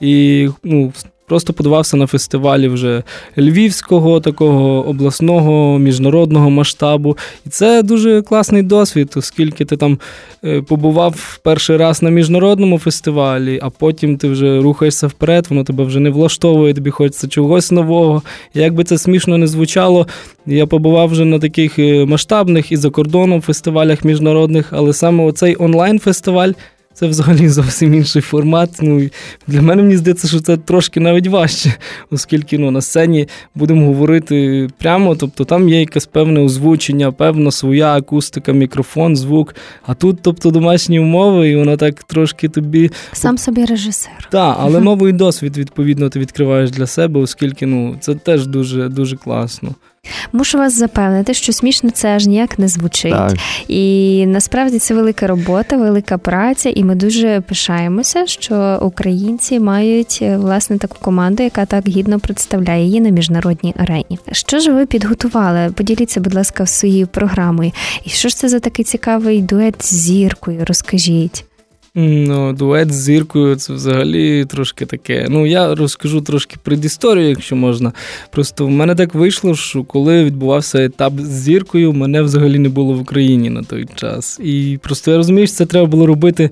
і 0.00 0.48
ну, 0.64 0.92
просто 1.30 1.52
подавався 1.52 1.96
на 1.96 2.06
фестивалі 2.06 2.68
вже 2.68 3.02
львівського, 3.38 4.20
такого 4.20 4.88
обласного, 4.88 5.78
міжнародного 5.78 6.50
масштабу. 6.50 7.16
І 7.46 7.48
це 7.48 7.82
дуже 7.82 8.22
класний 8.22 8.62
досвід, 8.62 9.12
оскільки 9.16 9.64
ти 9.64 9.76
там 9.76 9.98
е, 10.44 10.62
побував 10.62 11.38
перший 11.42 11.76
раз 11.76 12.02
на 12.02 12.10
міжнародному 12.10 12.78
фестивалі, 12.78 13.58
а 13.62 13.70
потім 13.70 14.16
ти 14.16 14.28
вже 14.28 14.60
рухаєшся 14.60 15.06
вперед, 15.06 15.46
воно 15.50 15.64
тебе 15.64 15.84
вже 15.84 16.00
не 16.00 16.10
влаштовує, 16.10 16.74
тобі 16.74 16.90
хочеться 16.90 17.28
чогось 17.28 17.70
нового. 17.70 18.22
І 18.54 18.60
як 18.60 18.74
би 18.74 18.84
це 18.84 18.98
смішно 18.98 19.38
не 19.38 19.46
звучало, 19.46 20.06
я 20.46 20.66
побував 20.66 21.08
вже 21.08 21.24
на 21.24 21.38
таких 21.38 21.78
е, 21.78 22.04
масштабних 22.06 22.72
і 22.72 22.76
за 22.76 22.90
кордоном 22.90 23.40
фестивалях 23.40 24.04
міжнародних, 24.04 24.72
але 24.72 24.92
саме 24.92 25.24
оцей 25.24 25.56
онлайн-фестиваль. 25.58 26.52
Це 27.00 27.06
взагалі 27.06 27.48
зовсім 27.48 27.94
інший 27.94 28.22
формат. 28.22 28.70
Ну 28.82 29.10
Для 29.46 29.62
мене 29.62 29.82
мені 29.82 29.96
здається, 29.96 30.28
що 30.28 30.40
це 30.40 30.56
трошки 30.56 31.00
навіть 31.00 31.26
важче, 31.26 31.74
оскільки 32.10 32.58
ну, 32.58 32.70
на 32.70 32.80
сцені 32.80 33.28
будемо 33.54 33.86
говорити 33.86 34.68
прямо, 34.78 35.16
тобто 35.16 35.44
там 35.44 35.68
є 35.68 35.80
якесь 35.80 36.06
певне 36.06 36.40
озвучення, 36.40 37.12
певна 37.12 37.50
своя 37.50 37.96
акустика, 37.96 38.52
мікрофон, 38.52 39.16
звук. 39.16 39.54
А 39.86 39.94
тут, 39.94 40.18
тобто, 40.22 40.50
домашні 40.50 41.00
умови, 41.00 41.48
і 41.48 41.56
вона 41.56 41.76
так 41.76 42.02
трошки 42.02 42.48
тобі. 42.48 42.90
Сам 43.12 43.38
собі 43.38 43.64
режисер. 43.64 44.28
Так, 44.30 44.56
але 44.60 44.80
новий 44.90 45.12
досвід, 45.12 45.56
відповідно, 45.58 46.08
ти 46.08 46.18
відкриваєш 46.18 46.70
для 46.70 46.86
себе, 46.86 47.20
оскільки 47.20 47.66
ну, 47.66 47.96
це 48.00 48.14
теж 48.14 48.46
дуже, 48.46 48.88
дуже 48.88 49.16
класно. 49.16 49.74
Мушу 50.32 50.58
вас 50.58 50.78
запевнити, 50.78 51.34
що 51.34 51.52
смішно 51.52 51.90
це 51.90 52.08
аж 52.08 52.26
ніяк 52.26 52.58
не 52.58 52.68
звучить. 52.68 53.12
Так. 53.12 53.34
І 53.68 54.24
насправді 54.26 54.78
це 54.78 54.94
велика 54.94 55.26
робота, 55.26 55.76
велика 55.76 56.18
праця, 56.18 56.68
і 56.68 56.84
ми 56.84 56.94
дуже 56.94 57.40
пишаємося, 57.40 58.26
що 58.26 58.78
українці 58.82 59.60
мають 59.60 60.18
е, 60.22 60.36
власне 60.36 60.78
таку 60.78 60.96
команду, 61.00 61.42
яка 61.42 61.66
так 61.66 61.88
гідно 61.88 62.20
представляє 62.20 62.84
її 62.84 63.00
на 63.00 63.08
міжнародній 63.10 63.74
арені. 63.78 64.18
Що 64.32 64.58
ж 64.58 64.72
ви 64.72 64.86
підготували? 64.86 65.72
Поділіться, 65.72 66.20
будь 66.20 66.34
ласка, 66.34 66.66
своєю 66.66 67.06
програмою. 67.06 67.72
І 68.04 68.10
що 68.10 68.28
ж 68.28 68.36
це 68.36 68.48
за 68.48 68.60
такий 68.60 68.84
цікавий 68.84 69.42
дует 69.42 69.74
з 69.84 69.94
зіркою? 69.94 70.64
Розкажіть. 70.66 71.44
Ну, 71.94 72.52
Дует 72.52 72.92
з 72.92 73.02
зіркою 73.02 73.56
це 73.56 73.72
взагалі 73.72 74.44
трошки 74.44 74.86
таке. 74.86 75.26
Ну, 75.30 75.46
я 75.46 75.74
розкажу 75.74 76.20
трошки 76.20 76.56
предісторію, 76.62 77.28
якщо 77.28 77.56
можна. 77.56 77.92
Просто 78.30 78.66
в 78.66 78.70
мене 78.70 78.94
так 78.94 79.14
вийшло, 79.14 79.54
що 79.54 79.84
коли 79.84 80.24
відбувався 80.24 80.84
етап 80.84 81.12
з 81.18 81.28
зіркою, 81.28 81.92
мене 81.92 82.22
взагалі 82.22 82.58
не 82.58 82.68
було 82.68 82.94
в 82.94 83.00
Україні 83.00 83.50
на 83.50 83.62
той 83.62 83.86
час. 83.94 84.40
І 84.42 84.78
просто 84.82 85.10
я 85.10 85.16
розумію, 85.16 85.46
що 85.46 85.56
це 85.56 85.66
треба 85.66 85.86
було 85.86 86.06
робити. 86.06 86.50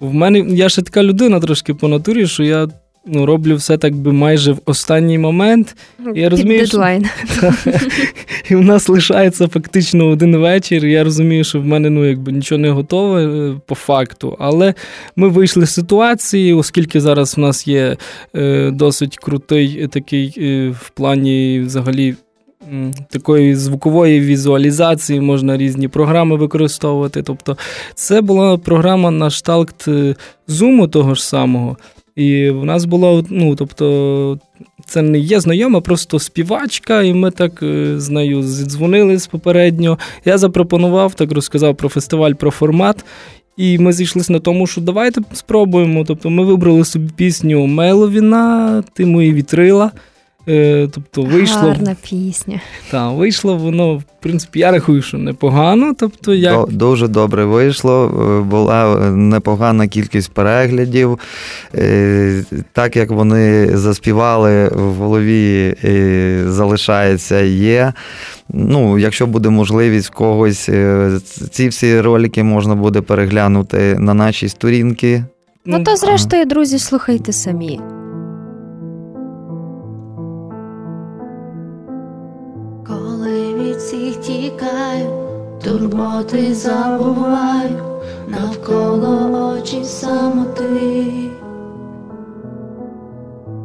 В 0.00 0.14
мене 0.14 0.38
я 0.38 0.68
ще 0.68 0.82
така 0.82 1.02
людина 1.02 1.40
трошки 1.40 1.74
по 1.74 1.88
натурі, 1.88 2.26
що 2.26 2.42
я 2.42 2.68
ну, 3.06 3.26
роблю 3.26 3.56
все 3.56 3.78
так 3.78 3.94
би 3.94 4.12
майже 4.12 4.52
в 4.52 4.58
останній 4.64 5.18
момент. 5.18 5.76
І 6.14 6.20
я 6.20 6.28
розумію, 6.28 6.60
дедлайн. 6.60 7.06
Що... 7.36 7.52
І 8.50 8.54
в 8.54 8.62
нас 8.62 8.88
лишається 8.88 9.48
фактично 9.48 10.06
один 10.06 10.36
вечір. 10.36 10.86
Я 10.86 11.04
розумію, 11.04 11.44
що 11.44 11.60
в 11.60 11.64
мене 11.64 11.90
ну, 11.90 12.08
якби 12.08 12.32
нічого 12.32 12.58
не 12.58 12.70
готове 12.70 13.24
е, 13.24 13.60
по 13.66 13.74
факту. 13.74 14.36
Але 14.38 14.74
ми 15.16 15.28
вийшли 15.28 15.66
з 15.66 15.70
ситуації, 15.70 16.54
оскільки 16.54 17.00
зараз 17.00 17.36
в 17.36 17.40
нас 17.40 17.68
є 17.68 17.96
е, 18.36 18.70
досить 18.70 19.16
крутий 19.16 19.88
такий 19.88 20.34
е, 20.38 20.68
в 20.68 20.90
плані 20.90 21.62
взагалі. 21.66 22.14
Такої 23.10 23.54
звукової 23.54 24.20
візуалізації 24.20 25.20
можна 25.20 25.56
різні 25.56 25.88
програми 25.88 26.36
використовувати. 26.36 27.22
Тобто, 27.22 27.56
це 27.94 28.20
була 28.20 28.58
програма 28.58 29.10
на 29.10 29.30
шталт 29.30 29.88
зуму 30.46 30.88
того 30.88 31.14
ж 31.14 31.26
самого. 31.26 31.76
І 32.16 32.50
в 32.50 32.64
нас 32.64 32.84
була, 32.84 33.24
ну, 33.30 33.56
тобто, 33.56 34.38
це 34.86 35.02
не 35.02 35.18
є 35.18 35.40
знайома, 35.40 35.80
просто 35.80 36.18
співачка, 36.18 37.02
і 37.02 37.14
ми 37.14 37.30
так 37.30 37.62
е, 37.62 38.00
з 38.00 38.10
нею 38.10 38.42
зідзвонились 38.42 39.26
попередньо. 39.26 39.98
Я 40.24 40.38
запропонував, 40.38 41.14
так 41.14 41.32
розказав 41.32 41.76
про 41.76 41.88
фестиваль, 41.88 42.32
про 42.32 42.50
формат. 42.50 43.04
І 43.56 43.78
ми 43.78 43.92
зійшлися 43.92 44.32
на 44.32 44.38
тому, 44.38 44.66
що 44.66 44.80
давайте 44.80 45.20
спробуємо. 45.32 46.04
Тобто 46.04 46.30
ми 46.30 46.44
вибрали 46.44 46.84
собі 46.84 47.10
пісню 47.16 47.66
Меловіна, 47.66 48.84
Ти 48.92 49.06
мої 49.06 49.32
вітрила. 49.32 49.90
Е, 50.48 50.88
тобто 50.92 51.22
вийшло 51.22 51.60
Гарна 51.60 51.96
пісня. 52.10 52.60
Так, 52.90 53.12
вийшло 53.12 53.56
воно, 53.56 53.94
в 53.96 54.02
принципі, 54.20 54.58
я 54.58 54.70
рахую, 54.70 55.02
що 55.02 55.18
непогано. 55.18 55.94
Тобто, 55.98 56.34
як... 56.34 56.68
Дуже 56.68 57.08
добре 57.08 57.44
вийшло. 57.44 58.04
Е, 58.04 58.42
була 58.42 59.10
непогана 59.10 59.88
кількість 59.88 60.32
переглядів. 60.32 61.18
Е, 61.74 62.44
так 62.72 62.96
як 62.96 63.10
вони 63.10 63.76
заспівали 63.76 64.68
в 64.68 64.94
голові, 64.94 65.74
залишається 66.48 67.40
є. 67.40 67.92
Ну, 68.48 68.98
Якщо 68.98 69.26
буде 69.26 69.48
можливість 69.48 70.08
когось, 70.08 70.70
ці 71.50 71.68
всі 71.68 72.00
ролики 72.00 72.42
можна 72.42 72.74
буде 72.74 73.00
переглянути 73.00 73.96
на 73.98 74.14
нашій 74.14 74.48
сторінці. 74.48 75.24
Ну, 75.66 75.84
то, 75.84 75.96
зрештою, 75.96 76.44
друзі, 76.44 76.78
слухайте 76.78 77.32
самі. 77.32 77.80
Турботи 85.64 86.54
забуваю, 86.54 87.84
навколо 88.28 89.54
очі 89.58 89.84
самоти. 89.84 91.06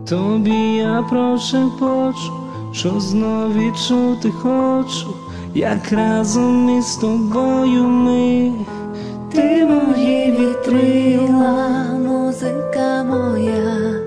Тобі 0.09 0.75
я 0.75 1.05
прошепочу, 1.09 2.33
що 2.71 2.99
знов 2.99 3.53
відчути 3.53 4.31
хочу, 4.31 5.07
як 5.55 5.91
разом 5.91 6.79
із 6.79 6.95
тобою 6.95 7.83
ми, 7.83 8.51
ти 9.31 9.65
мої 9.65 10.31
вітрила, 10.31 11.85
музика 12.07 13.03
моя, 13.03 14.01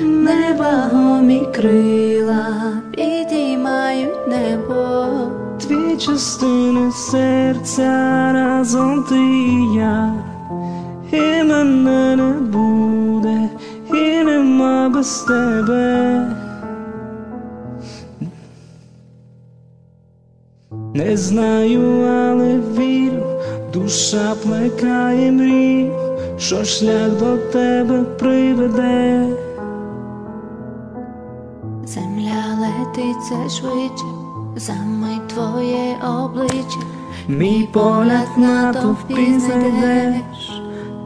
небагомі 0.00 1.46
крила, 1.54 2.72
підіймають 2.94 4.28
небо 4.28 5.06
дві 5.66 5.96
частини 5.96 6.92
серця 6.92 8.32
разом 8.32 9.02
ти 9.02 9.16
і 9.16 9.74
я, 9.74 10.14
і 11.12 11.44
мене 11.44 12.16
не 12.16 12.32
буде, 12.32 13.48
і 13.88 14.24
нема 14.24 14.88
без 14.88 15.18
тебе. 15.18 16.28
Не 20.94 21.16
знаю, 21.16 22.06
але 22.06 22.60
вірю, 22.78 23.24
душа 23.72 24.34
плекає 24.42 25.32
мрію, 25.32 25.92
що 26.38 26.64
шлях 26.64 27.10
до 27.18 27.36
тебе 27.36 28.04
приведе. 28.04 29.26
Земля 31.84 32.42
летить 32.60 33.16
все 33.22 33.48
швидше. 33.60 34.21
Замить 34.56 35.28
твоє 35.28 35.96
обличчя, 36.04 36.80
мій 37.28 37.68
погляд 37.72 38.28
натовпі 38.36 39.38
знайдеш. 39.38 40.62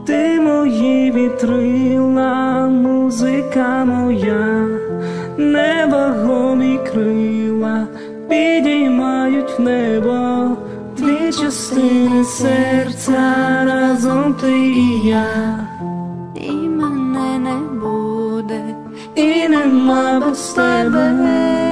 Ти 0.06 0.40
мої 0.40 1.12
вітрила, 1.12 2.66
музика 2.68 3.84
моя, 3.84 4.68
невагомі 5.38 6.78
крила 6.92 7.86
підіймають 8.28 9.58
в 9.58 9.62
небо 9.62 10.48
дві 10.96 11.32
частини 11.32 12.24
серця 12.24 13.34
разом 13.64 14.34
ти 14.34 14.58
і 14.58 15.06
я, 15.08 15.58
і 16.34 16.50
мене 16.50 17.38
не 17.38 17.80
буде, 17.80 18.74
і 19.14 19.48
нема 19.48 20.20
без 20.20 20.48
тебе. 20.48 21.65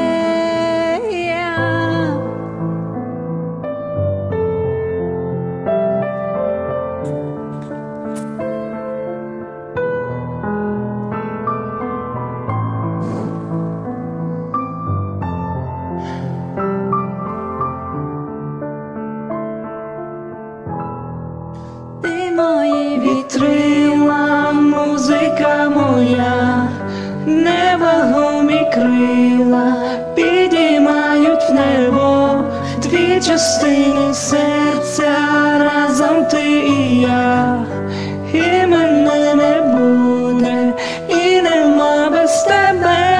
Серця 34.15 35.15
разом 35.59 36.25
ти 36.25 36.43
і 36.69 37.01
я, 37.01 37.67
і 38.35 38.67
мене 38.67 39.35
не 39.35 39.61
буде, 39.61 40.73
і 41.09 41.43
нема 41.43 42.11
без 42.11 42.43
тебе. 42.43 43.15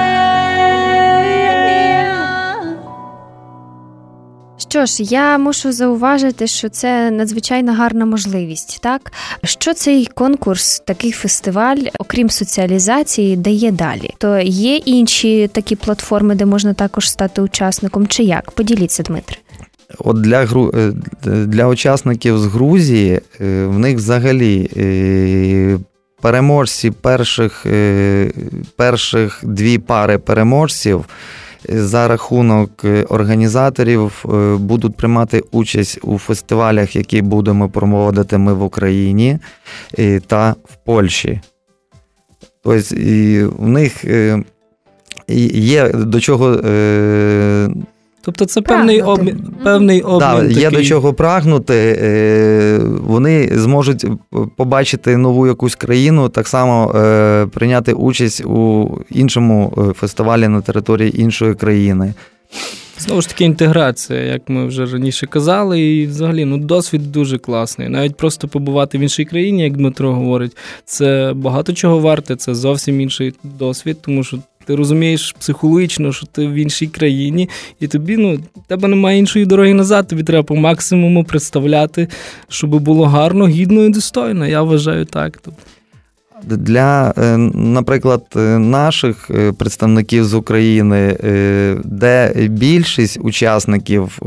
Що 4.75 4.85
ж, 4.85 5.03
я 5.03 5.37
мушу 5.37 5.71
зауважити, 5.71 6.47
що 6.47 6.69
це 6.69 7.11
надзвичайно 7.11 7.73
гарна 7.73 8.05
можливість, 8.05 8.79
так 8.81 9.11
що 9.43 9.73
цей 9.73 10.05
конкурс, 10.05 10.79
такий 10.79 11.11
фестиваль, 11.11 11.77
окрім 11.99 12.29
соціалізації, 12.29 13.35
дає 13.37 13.71
далі. 13.71 14.09
То 14.17 14.39
є 14.39 14.75
інші 14.75 15.47
такі 15.47 15.75
платформи, 15.75 16.35
де 16.35 16.45
можна 16.45 16.73
також 16.73 17.09
стати 17.09 17.41
учасником, 17.41 18.07
чи 18.07 18.23
як? 18.23 18.51
Поділіться, 18.51 19.03
Дмитре. 19.03 19.37
От 19.99 20.21
для 20.21 20.43
е, 20.43 20.91
для 21.23 21.67
учасників 21.67 22.37
з 22.37 22.45
Грузії 22.45 23.21
е, 23.41 23.65
в 23.65 23.79
них 23.79 23.95
взагалі 23.95 24.69
е, 24.77 25.77
переможці 26.21 26.91
перших, 26.91 27.65
перших 28.75 29.39
дві 29.43 29.77
пари 29.77 30.17
переможців 30.17 31.05
за 31.69 32.07
рахунок 32.07 32.85
організаторів 33.09 34.25
будуть 34.59 34.97
приймати 34.97 35.43
участь 35.51 35.99
у 36.01 36.17
фестивалях, 36.17 36.95
які 36.95 37.21
будемо 37.21 37.69
проводити 37.69 38.37
ми 38.37 38.53
в 38.53 38.63
Україні 38.63 39.39
та 40.27 40.55
в 40.65 40.75
Польщі. 40.85 41.41
Тобто 42.63 42.95
у 43.57 43.67
них 43.67 44.05
є 45.27 45.89
до 45.89 46.19
чого 46.19 46.59
Тобто 48.25 48.45
це 48.45 48.61
певний 48.61 49.01
обмін 49.01 49.55
певний 49.63 50.01
обмін. 50.01 50.19
Да, 50.19 50.41
такий. 50.41 50.59
Є 50.59 50.71
до 50.71 50.83
чого 50.83 51.13
прагнути. 51.13 51.99
Е, 52.01 52.79
вони 53.01 53.49
зможуть 53.53 54.05
побачити 54.55 55.17
нову 55.17 55.47
якусь 55.47 55.75
країну, 55.75 56.29
так 56.29 56.47
само 56.47 56.95
е, 56.95 57.45
прийняти 57.45 57.93
участь 57.93 58.45
у 58.45 58.89
іншому 59.11 59.73
е, 59.77 59.93
фестивалі 59.93 60.47
на 60.47 60.61
території 60.61 61.21
іншої 61.21 61.53
країни. 61.53 62.13
Знову 62.97 63.21
ж 63.21 63.29
таки, 63.29 63.45
інтеграція, 63.45 64.19
як 64.19 64.49
ми 64.49 64.65
вже 64.65 64.85
раніше 64.85 65.27
казали, 65.27 65.81
і 65.81 66.07
взагалі 66.07 66.45
ну, 66.45 66.57
досвід 66.57 67.11
дуже 67.11 67.37
класний. 67.37 67.89
Навіть 67.89 68.17
просто 68.17 68.47
побувати 68.47 68.97
в 68.97 69.01
іншій 69.01 69.25
країні, 69.25 69.63
як 69.63 69.77
Дмитро 69.77 70.13
говорить, 70.13 70.57
це 70.85 71.33
багато 71.35 71.73
чого 71.73 71.99
варте, 71.99 72.35
це 72.35 72.55
зовсім 72.55 73.01
інший 73.01 73.33
досвід, 73.43 73.97
тому 74.01 74.23
що 74.23 74.37
ти 74.65 74.75
розумієш 74.75 75.35
психологічно, 75.39 76.13
що 76.13 76.25
ти 76.25 76.47
в 76.47 76.53
іншій 76.53 76.87
країні, 76.87 77.49
і 77.79 77.87
тобі 77.87 78.17
ну, 78.17 78.39
тебе 78.67 78.87
немає 78.87 79.19
іншої 79.19 79.45
дороги 79.45 79.73
назад. 79.73 80.07
Тобі 80.07 80.23
треба 80.23 80.43
по 80.43 80.55
максимуму 80.55 81.23
представляти, 81.23 82.07
щоб 82.47 82.69
було 82.69 83.05
гарно, 83.05 83.47
гідно 83.47 83.83
і 83.83 83.89
достойно. 83.89 84.47
Я 84.47 84.61
вважаю 84.61 85.05
так. 85.05 85.39
Для, 86.43 87.13
е, 87.17 87.37
наприклад, 87.53 88.23
е, 88.35 88.39
наших 88.59 89.31
е, 89.31 89.51
представників 89.51 90.25
з 90.25 90.33
України, 90.33 91.17
де 91.83 92.33
більшість 92.49 93.19
учасників, 93.21 94.19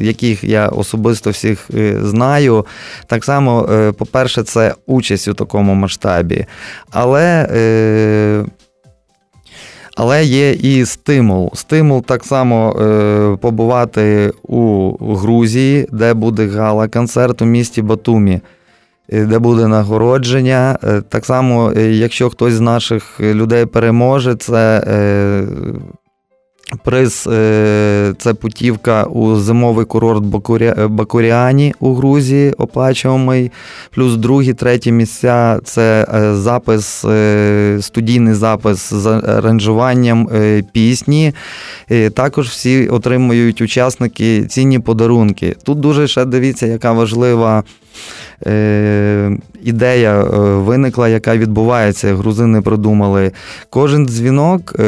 яких 0.00 0.44
я 0.44 0.68
особисто 0.68 1.30
всіх 1.30 1.70
знаю, 2.02 2.66
так 3.06 3.24
само, 3.24 3.68
по-перше, 3.98 4.42
це 4.42 4.74
участь 4.86 5.28
у 5.28 5.34
такому 5.34 5.74
масштабі. 5.74 6.46
Але 6.90 7.48
але 9.96 10.24
є 10.24 10.52
і 10.52 10.84
стимул. 10.84 11.50
Стимул 11.54 12.02
так 12.02 12.24
само 12.24 12.76
е, 12.80 13.36
побувати 13.40 14.32
у 14.42 14.92
Грузії, 15.14 15.88
де 15.92 16.14
буде 16.14 16.46
гала-концерт 16.46 17.42
у 17.42 17.44
місті 17.44 17.82
Батумі, 17.82 18.40
е, 19.08 19.24
де 19.24 19.38
буде 19.38 19.66
нагородження. 19.66 20.78
Е, 20.84 21.02
так 21.08 21.26
само, 21.26 21.72
е, 21.76 21.92
якщо 21.92 22.30
хтось 22.30 22.54
з 22.54 22.60
наших 22.60 23.20
людей 23.20 23.66
переможе, 23.66 24.34
це 24.34 24.82
Приз 26.84 27.28
е, 27.32 28.14
це 28.18 28.34
путівка 28.34 29.04
у 29.04 29.36
зимовий 29.36 29.84
курорт 29.84 30.24
Бакуріані 30.88 31.74
у 31.80 31.94
Грузії, 31.94 32.52
оплачуваний. 32.52 33.52
Плюс 33.90 34.16
другі, 34.16 34.54
треті 34.54 34.92
місця 34.92 35.60
це 35.64 36.06
е, 36.14 36.34
запис, 36.34 37.04
е, 37.04 37.78
студійний 37.80 38.34
запис 38.34 38.94
з 38.94 39.06
аранжуванням 39.06 40.28
пісні. 40.72 41.32
Також 42.14 42.48
всі 42.48 42.88
отримують 42.88 43.60
учасники 43.60 44.44
цінні 44.46 44.78
подарунки. 44.78 45.56
Тут 45.62 45.80
дуже 45.80 46.08
ще 46.08 46.24
дивіться, 46.24 46.66
яка 46.66 46.92
важлива 46.92 47.58
е, 47.58 47.62
ідея 49.62 50.20
е, 50.20 50.26
виникла, 50.38 51.08
яка 51.08 51.36
відбувається. 51.36 52.14
Грузини 52.14 52.60
придумали. 52.60 53.32
Кожен 53.70 54.06
дзвінок 54.06 54.74
е, 54.78 54.82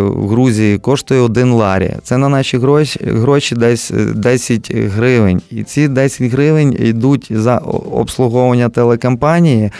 в 0.00 0.28
Грузії 0.28 0.78
коштує 0.78 1.20
один 1.20 1.52
ларі. 1.52 1.94
Це 2.02 2.18
на 2.18 2.28
наші 2.28 2.58
гроші 2.58 3.00
гроші 3.04 3.54
десь 3.54 3.92
10 4.14 4.74
гривень. 4.74 5.42
І 5.50 5.62
ці 5.62 5.88
10 5.88 6.32
гривень 6.32 6.76
йдуть 6.78 7.28
за 7.30 7.58
обслуговування 7.92 8.68
телекомпанії, 8.68 9.70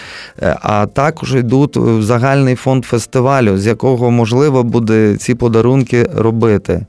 е, 0.43 0.57
а 0.63 0.87
також 0.87 1.35
йдуть 1.35 1.77
в 1.77 2.03
загальний 2.03 2.55
фонд 2.55 2.85
фестивалю, 2.85 3.59
з 3.59 3.67
якого 3.67 4.11
можливо 4.11 4.63
буде 4.63 5.17
ці 5.17 5.35
подарунки 5.35 6.11
робити. 6.17 6.87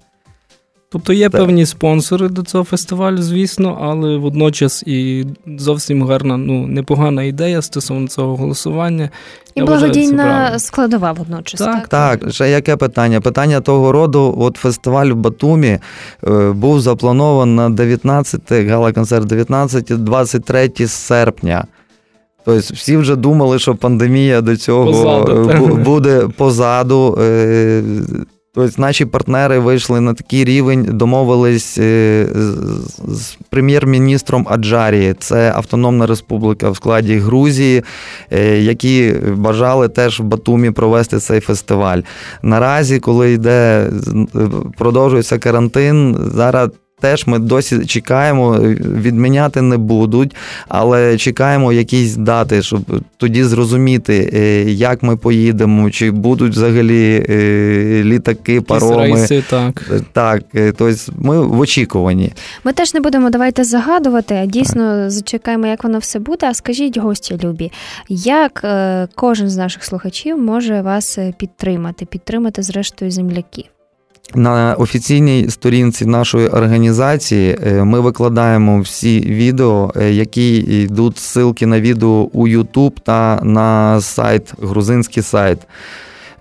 Тобто 0.93 1.13
є 1.13 1.29
так. 1.29 1.41
певні 1.41 1.65
спонсори 1.65 2.29
до 2.29 2.43
цього 2.43 2.63
фестивалю, 2.63 3.17
звісно, 3.21 3.79
але 3.81 4.17
водночас 4.17 4.83
і 4.83 5.25
зовсім 5.57 6.03
гарна, 6.03 6.37
ну 6.37 6.67
непогана 6.67 7.23
ідея 7.23 7.61
стосовно 7.61 8.07
цього 8.07 8.35
голосування. 8.35 9.09
І 9.55 9.59
Я 9.59 9.65
благодійна 9.65 10.23
вважаю, 10.23 10.59
складова 10.59 11.11
водночас. 11.11 11.59
Так, 11.59 11.87
так. 11.87 12.19
так. 12.19 12.31
Ще 12.31 12.49
яке 12.49 12.75
питання? 12.75 13.21
Питання 13.21 13.61
того 13.61 13.91
роду: 13.91 14.35
от 14.39 14.57
фестиваль 14.57 15.07
в 15.07 15.15
Батумі 15.15 15.79
е, 16.27 16.51
був 16.51 16.81
запланований 16.81 17.55
на 17.55 17.69
19 17.69 18.51
гала-концерт 18.51 19.31
19-23 19.31 20.87
серпня. 20.87 21.65
Тобто 22.45 22.73
всі 22.73 22.97
вже 22.97 23.15
думали, 23.15 23.59
що 23.59 23.75
пандемія 23.75 24.41
до 24.41 24.57
цього 24.57 24.85
позаду, 24.85 25.75
буде 25.85 26.27
позаду. 26.37 27.17
Е, 27.21 27.83
Тобто 28.55 28.81
наші 28.81 29.05
партнери 29.05 29.59
вийшли 29.59 30.01
на 30.01 30.13
такий 30.13 30.45
рівень, 30.45 30.87
домовились 30.91 31.77
е, 31.77 32.27
з 33.07 33.37
прем'єр-міністром 33.49 34.47
Аджарії, 34.49 35.15
це 35.19 35.53
Автономна 35.55 36.05
Республіка 36.05 36.69
в 36.69 36.75
складі 36.75 37.17
Грузії, 37.17 37.83
е, 38.31 38.59
які 38.59 39.13
бажали 39.35 39.89
теж 39.89 40.19
в 40.19 40.23
Батумі 40.23 40.71
провести 40.71 41.19
цей 41.19 41.39
фестиваль. 41.39 42.01
Наразі, 42.41 42.99
коли 42.99 43.31
йде 43.31 43.89
продовжується 44.77 45.39
карантин, 45.39 46.17
зараз 46.35 46.69
теж 47.03 47.27
ми 47.27 47.39
досі 47.39 47.85
чекаємо, 47.85 48.59
відміняти 49.01 49.61
не 49.61 49.77
будуть, 49.77 50.35
але 50.67 51.17
чекаємо 51.17 51.73
якісь 51.73 52.15
дати, 52.15 52.61
щоб 52.61 52.81
тоді 53.17 53.43
зрозуміти, 53.43 54.29
е, 54.33 54.71
як 54.71 55.03
ми 55.03 55.17
поїдемо, 55.17 55.91
чи 55.91 56.11
будуть 56.11 56.51
взагалі 56.51 57.25
е, 57.29 58.03
літаки, 58.03 58.61
пароми. 58.61 58.95
Рейси, 58.95 59.43
так, 59.49 59.91
Так, 60.11 60.43
е, 60.55 60.73
тобто 60.77 61.11
ми 61.17 61.41
в 61.41 61.59
очікуванні. 61.59 62.31
Ми 62.63 62.73
теж 62.73 62.93
не 62.93 62.99
будемо 62.99 63.29
давайте 63.29 63.63
загадувати, 63.63 64.35
а 64.35 64.45
дійсно 64.45 64.95
так. 64.95 65.11
зачекаємо, 65.11 65.67
як 65.67 65.83
воно 65.83 65.99
все 65.99 66.19
буде. 66.19 66.47
А 66.49 66.53
скажіть, 66.53 66.97
гості 66.97 67.37
любі, 67.43 67.71
як 68.09 68.65
кожен 69.15 69.49
з 69.49 69.57
наших 69.57 69.83
слухачів 69.83 70.37
може 70.37 70.81
вас 70.81 71.19
підтримати, 71.37 72.05
підтримати 72.05 72.63
зрештою 72.63 73.11
земляків? 73.11 73.72
На 74.35 74.75
офіційній 74.75 75.49
сторінці 75.49 76.05
нашої 76.05 76.47
організації 76.47 77.57
е, 77.63 77.83
ми 77.83 77.99
викладаємо 77.99 78.79
всі 78.79 79.19
відео, 79.19 79.93
е, 79.95 80.11
які 80.11 80.57
йдуть 80.57 81.17
ссылки 81.17 81.65
на 81.65 81.81
відео 81.81 82.29
у 82.33 82.47
YouTube 82.47 82.93
та 83.03 83.39
на 83.43 84.01
сайт, 84.01 84.53
грузинський 84.61 85.23
сайт, 85.23 85.59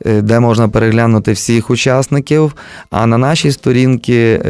е, 0.07 0.23
де 0.23 0.41
можна 0.41 0.69
переглянути 0.69 1.33
всіх 1.33 1.71
учасників. 1.71 2.55
А 2.91 3.07
на 3.07 3.19
нашій 3.19 3.53
сторінці 3.53 4.41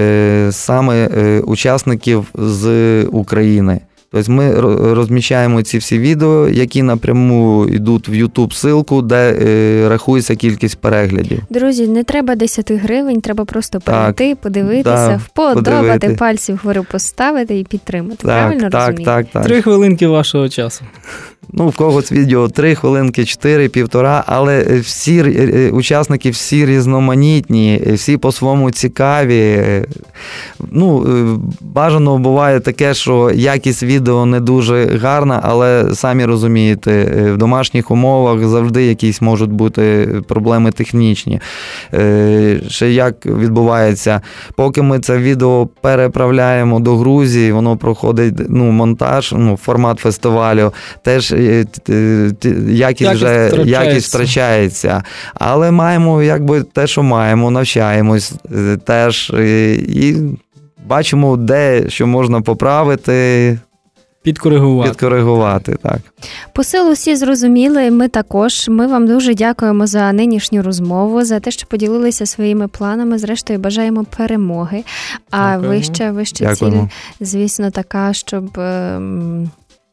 саме 0.50 1.08
учасників 1.40 2.26
з 2.34 3.04
України. 3.04 3.80
Тобто 4.12 4.32
ми 4.32 4.60
розміщаємо 4.94 5.62
ці 5.62 5.78
всі 5.78 5.98
відео, 5.98 6.48
які 6.48 6.82
напряму 6.82 7.66
йдуть 7.68 8.08
в 8.08 8.12
YouTube 8.12 8.64
ссылку, 8.64 9.02
де 9.02 9.38
е, 9.40 9.88
рахується 9.88 10.36
кількість 10.36 10.78
переглядів. 10.78 11.42
Друзі, 11.50 11.88
не 11.88 12.04
треба 12.04 12.34
10 12.34 12.72
гривень, 12.72 13.20
треба 13.20 13.44
просто 13.44 13.80
перейти, 13.80 14.34
подивитися, 14.34 15.08
так, 15.08 15.20
вподобати, 15.20 15.92
подивити. 15.92 16.16
пальці 16.18 16.52
вгору 16.52 16.84
поставити 16.90 17.58
і 17.58 17.64
підтримати. 17.64 18.16
Так, 18.16 18.26
Правильно 18.26 18.70
так, 18.70 18.88
розумію? 18.88 19.04
Так, 19.04 19.26
так. 19.32 19.44
Три 19.44 19.62
хвилинки 19.62 20.06
вашого 20.06 20.48
часу. 20.48 20.84
Ну, 21.50 21.68
в 21.68 21.76
когось 21.76 22.12
відео 22.12 22.48
три 22.48 22.74
хвилинки, 22.74 23.24
чотири, 23.24 23.68
півтора, 23.68 24.24
але 24.26 24.78
всі 24.80 25.18
е, 25.18 25.50
е, 25.54 25.70
учасники 25.70 26.30
всі 26.30 26.66
різноманітні, 26.66 27.82
всі 27.92 28.16
по-своєму 28.16 28.70
цікаві. 28.70 29.62
Ну, 30.70 31.06
Бажано 31.60 32.18
буває 32.18 32.60
таке, 32.60 32.94
що 32.94 33.30
якість 33.34 33.82
відео 33.82 34.26
не 34.26 34.40
дуже 34.40 34.86
гарна, 34.86 35.40
але 35.42 35.94
самі 35.94 36.24
розумієте, 36.24 37.04
в 37.32 37.36
домашніх 37.36 37.90
умовах 37.90 38.46
завжди 38.46 38.84
якісь 38.84 39.20
можуть 39.20 39.52
бути 39.52 40.08
проблеми 40.28 40.72
технічні. 40.72 41.40
Ще 42.68 42.90
як 42.90 43.26
відбувається, 43.26 44.20
поки 44.56 44.82
ми 44.82 45.00
це 45.00 45.18
відео 45.18 45.68
переправляємо 45.80 46.80
до 46.80 46.96
Грузії, 46.96 47.52
воно 47.52 47.76
проходить 47.76 48.34
ну, 48.48 48.70
монтаж, 48.70 49.34
ну, 49.38 49.58
формат 49.62 49.98
фестивалю. 49.98 50.72
теж 51.04 51.31
якість 52.68 53.10
вже 53.10 53.46
втрачається. 53.46 53.84
якість 53.84 54.14
втрачається. 54.14 55.02
Але 55.34 55.70
маємо 55.70 56.22
якби 56.22 56.62
те, 56.62 56.86
що 56.86 57.02
маємо, 57.02 57.50
навчаємось 57.50 58.32
е, 58.56 58.78
теж 58.84 59.30
е, 59.30 59.72
і 59.72 60.16
бачимо, 60.86 61.36
де 61.36 61.84
що 61.88 62.06
можна 62.06 62.40
поправити. 62.40 63.58
Підкоригувати. 64.22 64.90
Підкоригувати, 64.90 65.76
так. 65.82 65.98
Посил 66.52 66.90
усі 66.90 67.16
зрозуміли. 67.16 67.90
Ми 67.90 68.08
також. 68.08 68.68
Ми 68.68 68.86
вам 68.86 69.06
дуже 69.06 69.34
дякуємо 69.34 69.86
за 69.86 70.12
нинішню 70.12 70.62
розмову, 70.62 71.24
за 71.24 71.40
те, 71.40 71.50
що 71.50 71.66
поділилися 71.66 72.26
своїми 72.26 72.68
планами. 72.68 73.18
Зрештою, 73.18 73.58
бажаємо 73.58 74.04
перемоги. 74.16 74.84
А 75.30 75.36
Дякуємо. 75.36 75.74
вища 75.74 76.10
вища 76.12 76.56
ціль, 76.56 76.72
звісно, 77.20 77.70
така, 77.70 78.12
щоб. 78.12 78.58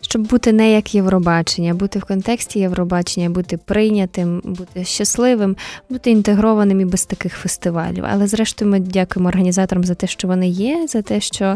Щоб 0.01 0.21
бути 0.27 0.53
не 0.53 0.71
як 0.71 0.95
Євробачення, 0.95 1.73
бути 1.73 1.99
в 1.99 2.03
контексті 2.03 2.59
Євробачення, 2.59 3.29
бути 3.29 3.57
прийнятим, 3.57 4.41
бути 4.43 4.83
щасливим, 4.83 5.55
бути 5.89 6.11
інтегрованим 6.11 6.81
і 6.81 6.85
без 6.85 7.05
таких 7.05 7.33
фестивалів. 7.33 8.03
Але 8.11 8.27
зрештою 8.27 8.71
ми 8.71 8.79
дякуємо 8.79 9.29
організаторам 9.29 9.83
за 9.83 9.95
те, 9.95 10.07
що 10.07 10.27
вони 10.27 10.47
є, 10.47 10.87
за 10.87 11.01
те, 11.01 11.19
що 11.19 11.55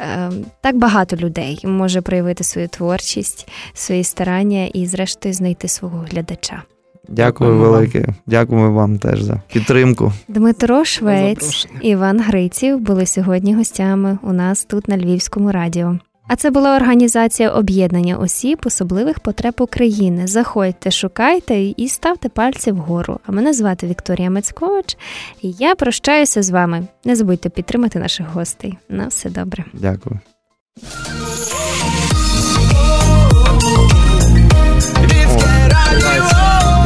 е, 0.00 0.30
так 0.60 0.76
багато 0.76 1.16
людей 1.16 1.60
може 1.64 2.00
проявити 2.00 2.44
свою 2.44 2.68
творчість, 2.68 3.48
свої 3.74 4.04
старання 4.04 4.66
і, 4.66 4.86
зрештою, 4.86 5.34
знайти 5.34 5.68
свого 5.68 6.06
глядача. 6.10 6.62
Дякую 7.08 7.58
велике. 7.58 8.06
Дякую 8.26 8.72
вам 8.72 8.98
теж 8.98 9.22
за 9.22 9.42
підтримку. 9.52 10.12
Дмитро 10.28 10.84
Швець, 10.84 11.68
Іван 11.80 12.20
Гриців 12.20 12.80
були 12.80 13.06
сьогодні 13.06 13.54
гостями 13.54 14.18
у 14.22 14.32
нас 14.32 14.64
тут 14.64 14.88
на 14.88 14.98
Львівському 14.98 15.52
радіо. 15.52 15.98
А 16.28 16.36
це 16.36 16.50
була 16.50 16.76
організація 16.76 17.50
об'єднання 17.50 18.16
осіб 18.16 18.58
особливих 18.64 19.20
потреб 19.20 19.54
України. 19.58 20.26
Заходьте, 20.26 20.90
шукайте 20.90 21.60
і 21.60 21.88
ставте 21.88 22.28
пальці 22.28 22.72
вгору. 22.72 23.20
А 23.26 23.32
мене 23.32 23.52
звати 23.52 23.86
Вікторія 23.86 24.30
Мецькович, 24.30 24.96
і 25.42 25.50
я 25.58 25.74
прощаюся 25.74 26.42
з 26.42 26.50
вами. 26.50 26.86
Не 27.04 27.16
забудьте 27.16 27.48
підтримати 27.48 27.98
наших 27.98 28.26
гостей. 28.28 28.78
На 28.88 29.06
все 29.06 29.30
добре. 29.30 29.64
Дякую. 29.72 30.20